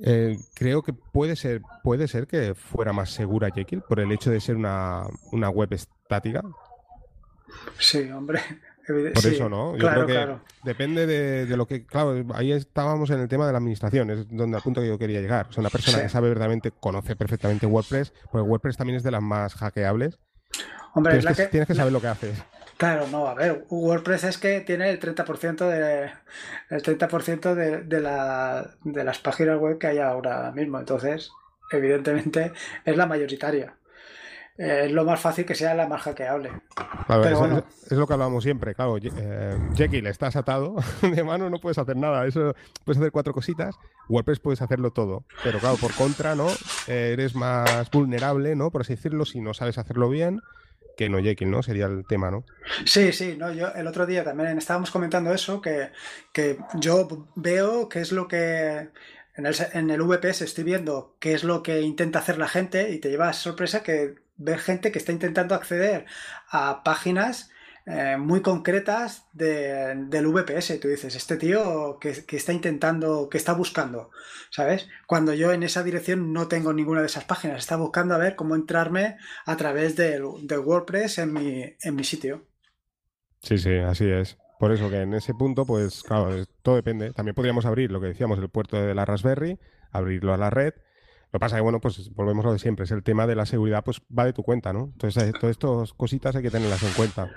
[0.00, 4.30] Eh, creo que puede ser, puede ser que fuera más segura Jekyll por el hecho
[4.30, 6.42] de ser una, web estática.
[7.78, 8.40] Sí, hombre.
[8.86, 9.76] Por eso, ¿no?
[9.76, 11.84] Yo creo que depende de, lo que.
[11.84, 14.98] Claro, ahí estábamos en el tema de la administración, es donde al punto que yo
[14.98, 15.46] quería llegar.
[15.50, 19.10] O sea, una persona que sabe verdaderamente, conoce perfectamente WordPress, porque WordPress también es de
[19.10, 20.18] las más hackeables.
[20.94, 22.42] Hombre, tienes, que, tienes que saber lo que haces.
[22.78, 26.12] Claro, no, a ver, WordPress es que tiene el 30% de
[26.70, 31.32] el 30% de, de, la, de las páginas web que hay ahora mismo, entonces,
[31.72, 32.52] evidentemente
[32.84, 33.74] es la mayoritaria.
[34.58, 36.50] Eh, es lo más fácil que sea la más hackeable.
[37.90, 38.96] es, lo que hablábamos siempre, claro.
[39.00, 42.26] Eh, Jekyll, estás atado de mano, no puedes hacer nada.
[42.26, 42.54] Eso
[42.84, 43.76] puedes hacer cuatro cositas.
[44.08, 45.24] WordPress puedes hacerlo todo.
[45.44, 46.48] Pero claro, por contra, ¿no?
[46.88, 48.70] Eh, eres más vulnerable, ¿no?
[48.70, 50.40] Por así decirlo, si no sabes hacerlo bien
[50.98, 51.62] que no Jekyll, ¿no?
[51.62, 52.44] Sería el tema, ¿no?
[52.84, 55.90] Sí, sí, no, yo el otro día también estábamos comentando eso, que,
[56.74, 58.88] yo veo qué es lo que
[59.36, 62.90] en el, en el VPS estoy viendo qué es lo que intenta hacer la gente
[62.90, 66.04] y te lleva a sorpresa que ver gente que está intentando acceder
[66.50, 67.52] a páginas
[67.90, 70.78] eh, muy concretas del VPS.
[70.78, 74.10] Tú dices, este tío que, está intentando, que está buscando,
[74.50, 74.88] ¿sabes?
[75.06, 78.36] Cuando yo en esa dirección no tengo ninguna de esas páginas, está buscando a ver
[78.36, 79.16] cómo entrarme
[79.46, 82.44] a través de, WordPress en mi, en mi sitio.
[83.40, 84.36] Sí, sí, así es.
[84.58, 87.12] Por eso que en ese punto, pues claro, todo depende.
[87.14, 89.58] También podríamos abrir lo que decíamos, el puerto de la Raspberry,
[89.92, 90.74] abrirlo a la red
[91.30, 93.26] lo que pasa es que, bueno, pues volvemos a lo de siempre, es el tema
[93.26, 94.90] de la seguridad, pues va de tu cuenta, ¿no?
[94.94, 97.30] Entonces, eh, todas estas cositas hay que tenerlas en cuenta.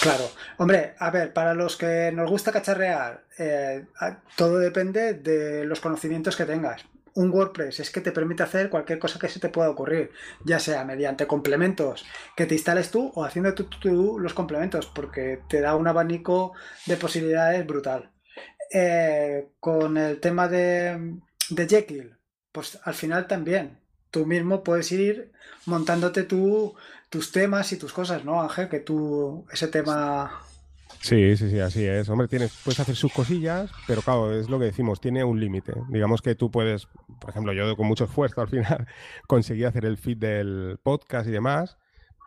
[0.00, 0.24] Claro.
[0.56, 3.84] Hombre, a ver, para los que nos gusta cacharrear, eh,
[4.36, 6.86] todo depende de los conocimientos que tengas.
[7.12, 10.12] Un WordPress es que te permite hacer cualquier cosa que se te pueda ocurrir,
[10.44, 12.06] ya sea mediante complementos
[12.36, 16.54] que te instales tú o haciendo tú, los complementos, porque te da un abanico
[16.86, 18.10] de posibilidades brutal.
[18.72, 21.16] Eh, con el tema de,
[21.50, 22.15] de Jekyll,
[22.56, 23.76] pues al final también
[24.10, 25.30] tú mismo puedes ir
[25.66, 28.70] montándote tus temas y tus cosas, ¿no, Ángel?
[28.70, 30.40] Que tú, ese tema...
[31.02, 32.08] Sí, sí, sí, así es.
[32.08, 35.74] Hombre, puedes hacer sus cosillas, pero claro, es lo que decimos, tiene un límite.
[35.90, 36.88] Digamos que tú puedes,
[37.20, 38.86] por ejemplo, yo con mucho esfuerzo al final
[39.26, 41.76] conseguí hacer el feed del podcast y demás,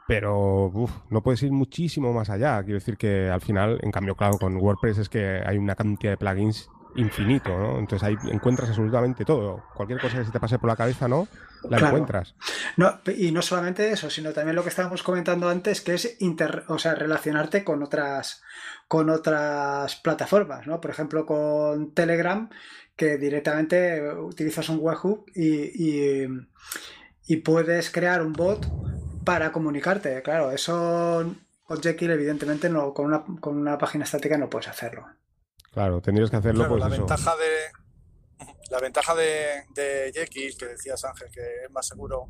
[0.08, 0.72] pero
[1.10, 2.62] no puedes ir muchísimo más allá.
[2.62, 6.12] Quiero decir que al final, en cambio, claro, con WordPress es que hay una cantidad
[6.12, 7.80] de plugins infinito, ¿no?
[7.80, 9.64] Entonces ahí encuentras absolutamente todo.
[9.76, 11.28] Cualquier cosa que se te pase por la cabeza, ¿no?
[11.70, 12.36] La encuentras.
[12.78, 16.64] No, y no solamente eso, sino también lo que estábamos comentando antes, que es inter,
[16.68, 18.42] o sea, relacionarte con otras,
[18.88, 20.82] con otras plataformas, ¿no?
[20.82, 22.50] Por ejemplo, con Telegram,
[22.96, 26.26] que directamente utilizas un webhook y,
[27.28, 28.66] y, puedes crear un bot
[29.24, 30.22] para comunicarte.
[30.22, 35.06] Claro, eso con Jekyll, evidentemente, no, con una, con una página estática no puedes hacerlo.
[35.72, 41.04] Claro, tendrías que hacerlo pues la Ventaja de, la ventaja de, de Jekyll, que decías
[41.06, 42.30] Ángel, que es más seguro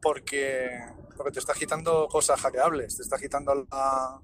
[0.00, 0.68] porque,
[1.16, 4.20] porque te está quitando cosas hackeables, te está quitando la,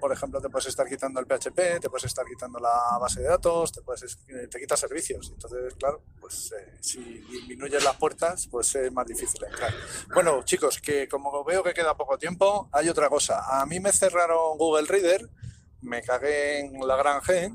[0.00, 3.28] por ejemplo, te puedes estar quitando el PHP, te puedes estar quitando la base de
[3.28, 4.18] datos, te puedes
[4.50, 5.30] te quita servicios.
[5.32, 9.72] Entonces, claro, pues eh, si disminuyes las puertas, pues es más difícil entrar.
[10.12, 13.60] Bueno, chicos, que como veo que queda poco tiempo, hay otra cosa.
[13.60, 15.28] A mí me cerraron Google Reader
[15.82, 17.52] me cagué en la gran G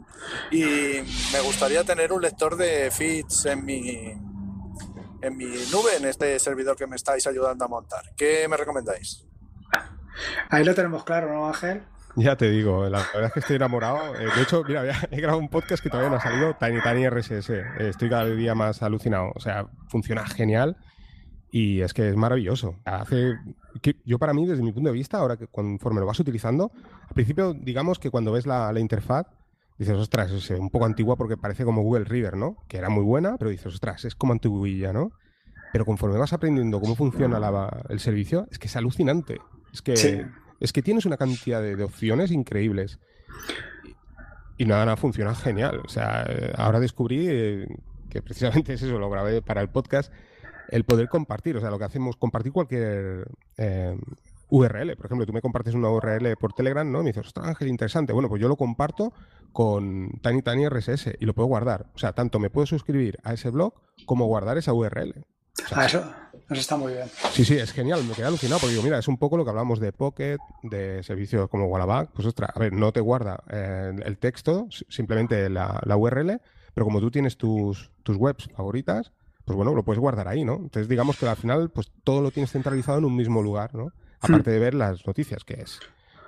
[0.51, 4.13] y me gustaría tener un lector de feeds en mi,
[5.21, 8.03] en mi nube, en este servidor que me estáis ayudando a montar.
[8.15, 9.25] ¿Qué me recomendáis?
[10.49, 11.83] Ahí lo tenemos claro, ¿no, Ángel?
[12.15, 14.15] Ya te digo, la verdad es que estoy enamorado.
[14.15, 17.07] Eh, de hecho, mira, he grabado un podcast que todavía no ha salido, Tiny Tiny
[17.07, 17.51] RSS.
[17.79, 19.31] Estoy cada día más alucinado.
[19.35, 20.77] O sea, funciona genial
[21.51, 22.75] y es que es maravilloso.
[22.85, 23.35] Hace
[24.05, 26.71] yo para mí, desde mi punto de vista, ahora que conforme lo vas utilizando,
[27.07, 29.27] al principio, digamos que cuando ves la, interfaz,
[29.77, 32.57] dices, ostras, es un poco antigua porque parece como Google Reader, ¿no?
[32.67, 35.11] Que era muy buena, pero dices, ostras, es como antiguilla, ¿no?
[35.71, 37.39] Pero conforme vas aprendiendo cómo funciona
[37.89, 39.39] el servicio, es que es alucinante.
[39.73, 40.25] Es que,
[40.59, 42.99] es que tienes una cantidad de, opciones increíbles.
[44.57, 45.81] Y, nada, nada, funciona genial.
[45.85, 46.25] O sea,
[46.55, 47.67] ahora descubrí eh,
[48.09, 50.11] que precisamente es eso, lo grabé para el podcast,
[50.69, 53.97] el poder compartir, o sea, lo que hacemos, compartir cualquier eh,
[54.49, 54.95] URL.
[54.95, 57.01] Por ejemplo, tú me compartes una URL por Telegram, ¿no?
[57.01, 58.13] Y me dices, ostras, Ángel, interesante.
[58.13, 59.13] Bueno, pues yo lo comparto
[59.51, 61.87] con Tiny Tiny RSS y lo puedo guardar.
[61.95, 63.73] O sea, tanto me puedo suscribir a ese blog
[64.05, 65.25] como guardar esa URL.
[65.73, 65.99] ah, eso,
[66.49, 67.07] eso, está muy bien.
[67.31, 68.03] Sí, sí, es genial.
[68.03, 71.03] Me quedé alucinado porque digo, mira, es un poco lo que hablamos de Pocket, de
[71.03, 72.11] servicios como Wallaback.
[72.11, 76.39] Pues ostras, a ver, no te guarda eh, el texto, simplemente la, la, URL,
[76.73, 79.11] pero como tú tienes tus, tus webs favoritas,
[79.47, 80.55] pues bueno, lo puedes guardar ahí, ¿no?
[80.55, 83.93] Entonces digamos que al final pues todo lo tienes centralizado en un mismo lugar, ¿no?
[84.19, 85.79] Aparte de ver las noticias, que es,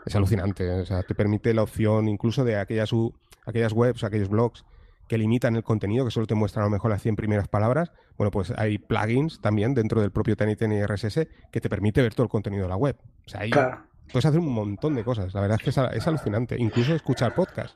[0.06, 0.70] es alucinante.
[0.80, 2.92] O sea, te permite la opción incluso de aquellas,
[3.46, 4.64] aquellas webs, aquellos blogs
[5.10, 7.92] que limitan el contenido, que solo te muestran a lo mejor las 100 primeras palabras.
[8.18, 12.24] Bueno, pues hay plugins también dentro del propio TNT RSS que te permite ver todo
[12.24, 12.96] el contenido de la web.
[13.26, 13.52] O sea, ahí
[14.14, 15.34] puedes hacer un montón de cosas.
[15.34, 16.56] La verdad es que es, es alucinante.
[16.58, 17.76] Incluso escuchar podcast.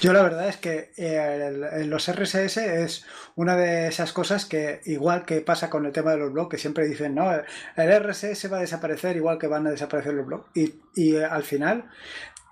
[0.00, 3.04] Yo la verdad es que eh, los RSS es
[3.36, 6.58] una de esas cosas que, igual que pasa con el tema de los blogs, que
[6.58, 10.50] siempre dicen, no, el RSS va a desaparecer igual que van a desaparecer los blogs.
[10.54, 11.88] Y, eh, al final,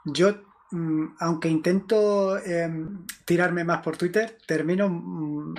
[0.05, 5.55] yo, mm, aunque intento em, tirarme más por Twitter, termino mm,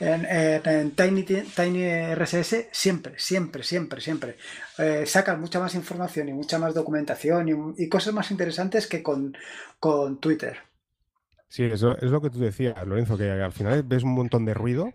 [0.00, 4.36] en, Tiny, Tiny, RSS siempre, siempre, siempre, siempre.
[4.78, 9.36] Eh, sacan mucha más información y mucha más documentación y, cosas más interesantes que con,
[9.78, 10.69] con Twitter.
[11.50, 14.54] Sí, eso es lo que tú decías, Lorenzo, que al final ves un montón de
[14.54, 14.92] ruido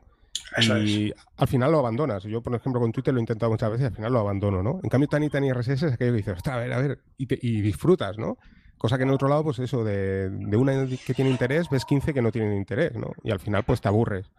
[0.61, 2.23] y al final lo abandonas.
[2.23, 4.63] Yo, por ejemplo, con Twitter lo he intentado muchas veces y al final lo abandono,
[4.63, 4.79] ¿no?
[4.81, 8.17] En cambio, Tani Tani RSS es aquello que dices, a ver, a ver, y, disfrutas,
[8.17, 8.37] ¿no?
[8.77, 12.13] Cosa que en otro lado, pues eso, de, de, una que tiene interés, ves 15
[12.13, 13.11] que no tienen interés, ¿no?
[13.21, 14.31] Y al final, pues te aburres.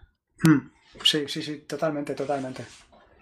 [0.42, 0.70] Hmm.
[1.02, 2.64] Sí, sí, sí, totalmente, totalmente.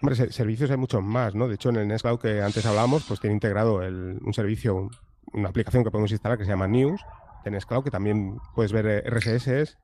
[0.01, 1.49] Hombre, servicios hay muchos más, ¿no?
[1.49, 4.89] De hecho, en el Nextcloud que antes hablábamos, pues tiene integrado un servicio
[5.33, 7.01] una aplicación que podemos instalar que se llama News
[7.45, 9.77] en Cloud, que también puedes ver eh, RSS,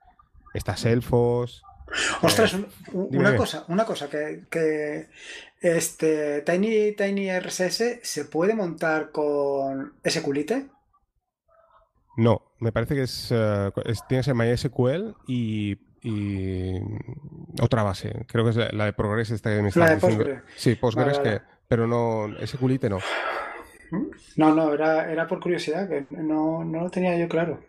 [0.53, 1.63] está Selfos.
[2.21, 2.55] Ostras,
[2.93, 5.09] una cosa, una cosa que,
[5.59, 10.69] este Tiny, Tiny RSS se puede montar con SQLite.
[12.17, 13.71] No, me parece que es, uh,
[14.07, 15.77] tienes el MySQL y,
[17.61, 18.25] otra base.
[18.27, 20.41] Creo que es la, de Progress esta que me La de Postgres.
[20.55, 22.99] Sí, Postgres, Que, pero no, SQLite no.
[24.37, 27.59] No, no, era, era por curiosidad, que no, no lo tenía yo claro.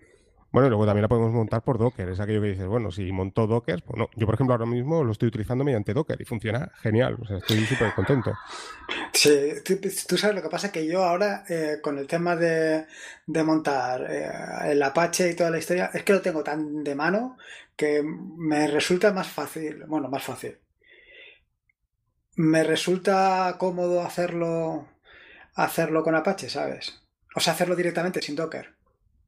[0.52, 2.10] Bueno, y luego también la podemos montar por Docker.
[2.10, 4.10] Es aquello que dices, bueno, si montó Docker, pues no.
[4.16, 7.16] Yo, por ejemplo, ahora mismo lo estoy utilizando mediante Docker y funciona genial.
[7.22, 8.34] O sea, estoy súper contento.
[9.14, 9.54] Sí,
[10.06, 12.84] tú, sabes lo que pasa que yo ahora, eh, con el tema de,
[13.26, 14.30] montar eh,
[14.72, 17.38] el Apache y toda la historia, es que lo tengo tan de mano
[17.74, 19.84] que me resulta más fácil.
[19.86, 20.58] Bueno, más fácil.
[22.36, 24.86] Me resulta cómodo hacerlo,
[25.54, 27.02] hacerlo con Apache, ¿sabes?
[27.34, 28.74] O sea, hacerlo directamente sin Docker.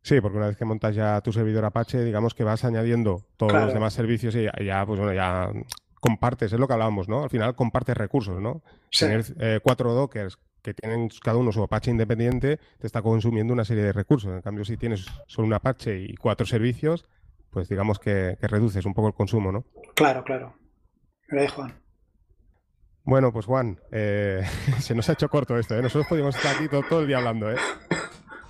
[0.02, 3.54] Sí, porque una vez que montas ya tu servidor Apache, digamos que vas añadiendo todos
[3.54, 5.50] los demás servicios y ya, pues bueno, ya
[5.98, 7.22] compartes, es lo que hablábamos, ¿no?
[7.22, 8.62] Al final compartes recursos, ¿no?
[8.90, 13.64] Tener eh, cuatro Dockers que tienen cada uno su Apache independiente te está consumiendo una
[13.64, 14.30] serie de recursos.
[14.30, 17.06] En cambio, si tienes solo un Apache y cuatro servicios,
[17.50, 19.64] pues digamos que, reduces un poco el consumo, ¿no?
[19.94, 20.54] Claro, claro.
[21.28, 21.83] Gracias, Juan.
[23.04, 24.42] Bueno, pues Juan, eh,
[24.80, 25.82] se nos ha hecho corto esto, ¿eh?
[25.82, 27.56] Nosotros podríamos estar aquí todo, todo el día hablando, ¿eh?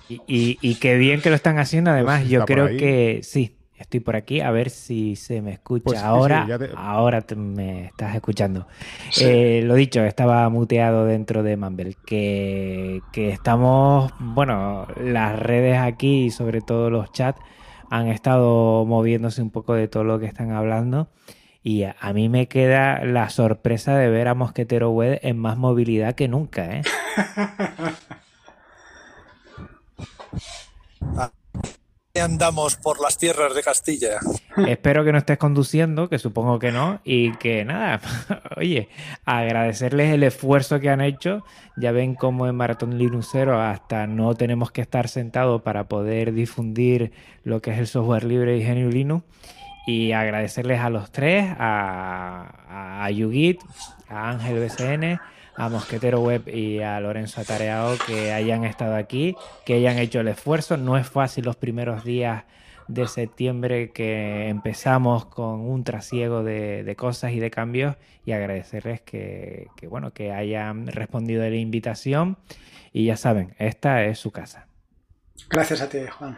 [0.07, 1.91] Y, qué bien que lo están haciendo.
[1.91, 4.39] Además, yo creo que sí, estoy por aquí.
[4.39, 5.83] A ver si se me escucha.
[5.83, 8.67] Pues ahora, ahora me estás escuchando.
[9.19, 11.97] Eh, lo dicho, estaba muteado dentro de Mumble.
[12.05, 17.39] Que, que estamos, bueno, las redes aquí y sobre todo los chats
[17.89, 21.09] han estado moviéndose un poco de todo lo que están hablando.
[21.67, 26.13] Y a, mí me queda la sorpresa de ver a Mosquetero Web en más movilidad
[26.13, 26.83] que nunca, ¿eh?
[32.21, 34.19] andamos por las tierras de Castilla.
[34.67, 37.99] Espero que no estés conduciendo, que supongo que no, y que nada,
[38.57, 38.89] oye,
[39.25, 41.43] agradecerles el esfuerzo que han hecho.
[41.77, 47.11] Ya ven cómo en Maratón Linuxero hasta no tenemos que estar sentados para poder difundir
[47.43, 49.25] lo que es el software libre y GNU Linux.
[49.87, 53.61] Y agradecerles a los tres, a, a Yugit,
[54.09, 55.19] a Ángel BCN,
[55.55, 60.27] a Mosquetero Web y a Lorenzo Atareado que hayan estado aquí, que hayan hecho el
[60.27, 60.77] esfuerzo.
[60.77, 62.43] No es fácil los primeros días
[62.87, 69.69] de septiembre que empezamos con un trasiego de, cosas y de cambios y agradecerles que,
[69.89, 72.37] bueno, que hayan respondido a la invitación
[72.93, 74.67] y ya saben, esta es su casa.
[75.49, 76.37] Gracias a ti, Juan.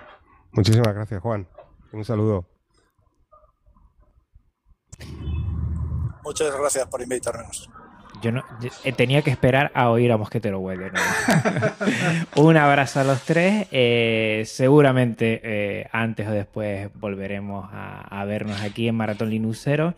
[0.51, 1.47] Muchísimas gracias, Juan.
[1.91, 2.56] Un saludo.
[6.23, 7.69] Muchas gracias por invitarnos.
[8.21, 8.43] Yo no
[8.83, 10.91] eh, tenía que esperar a oír a Mosquetero Web
[12.35, 13.67] Un abrazo a los tres.
[13.71, 19.93] Eh, seguramente eh, antes o después volveremos a, vernos aquí en Maratón Linuxero.